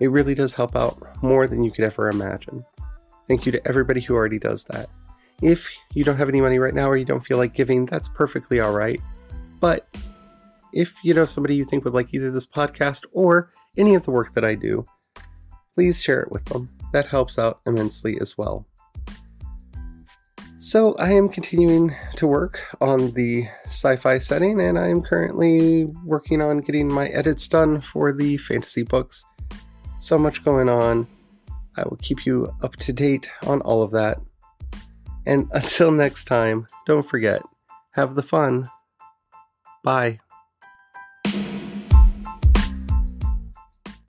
It 0.00 0.08
really 0.08 0.34
does 0.34 0.54
help 0.54 0.76
out 0.76 1.22
more 1.22 1.46
than 1.46 1.62
you 1.62 1.70
could 1.70 1.84
ever 1.84 2.08
imagine. 2.08 2.64
Thank 3.28 3.46
you 3.46 3.52
to 3.52 3.68
everybody 3.68 4.00
who 4.00 4.14
already 4.14 4.38
does 4.38 4.64
that. 4.64 4.88
If 5.40 5.70
you 5.94 6.02
don't 6.02 6.16
have 6.16 6.28
any 6.28 6.40
money 6.40 6.58
right 6.58 6.74
now 6.74 6.88
or 6.88 6.96
you 6.96 7.04
don't 7.04 7.24
feel 7.24 7.38
like 7.38 7.54
giving, 7.54 7.86
that's 7.86 8.08
perfectly 8.08 8.58
all 8.60 8.72
right. 8.72 9.00
But 9.60 9.88
if 10.72 10.94
you 11.02 11.14
know 11.14 11.24
somebody 11.24 11.54
you 11.54 11.64
think 11.64 11.84
would 11.84 11.94
like 11.94 12.12
either 12.12 12.30
this 12.30 12.46
podcast 12.46 13.06
or 13.12 13.52
any 13.76 13.94
of 13.94 14.04
the 14.04 14.10
work 14.10 14.34
that 14.34 14.44
I 14.44 14.54
do, 14.54 14.84
please 15.74 16.02
share 16.02 16.20
it 16.20 16.32
with 16.32 16.44
them. 16.46 16.68
That 16.92 17.06
helps 17.06 17.38
out 17.38 17.60
immensely 17.66 18.18
as 18.20 18.36
well. 18.36 18.66
So, 20.60 20.94
I 20.96 21.12
am 21.12 21.28
continuing 21.28 21.94
to 22.16 22.26
work 22.26 22.60
on 22.80 23.12
the 23.12 23.46
sci 23.66 23.96
fi 23.96 24.18
setting, 24.18 24.60
and 24.60 24.76
I 24.76 24.88
am 24.88 25.02
currently 25.02 25.84
working 26.04 26.42
on 26.42 26.58
getting 26.58 26.92
my 26.92 27.08
edits 27.08 27.46
done 27.46 27.80
for 27.80 28.12
the 28.12 28.38
fantasy 28.38 28.82
books. 28.82 29.24
So 30.00 30.18
much 30.18 30.44
going 30.44 30.68
on. 30.68 31.06
I 31.76 31.82
will 31.82 31.98
keep 32.02 32.26
you 32.26 32.52
up 32.62 32.74
to 32.76 32.92
date 32.92 33.30
on 33.46 33.60
all 33.60 33.82
of 33.82 33.92
that. 33.92 34.18
And 35.26 35.48
until 35.52 35.92
next 35.92 36.24
time, 36.24 36.66
don't 36.86 37.08
forget, 37.08 37.40
have 37.92 38.16
the 38.16 38.22
fun. 38.22 38.68
Bye. 39.84 40.18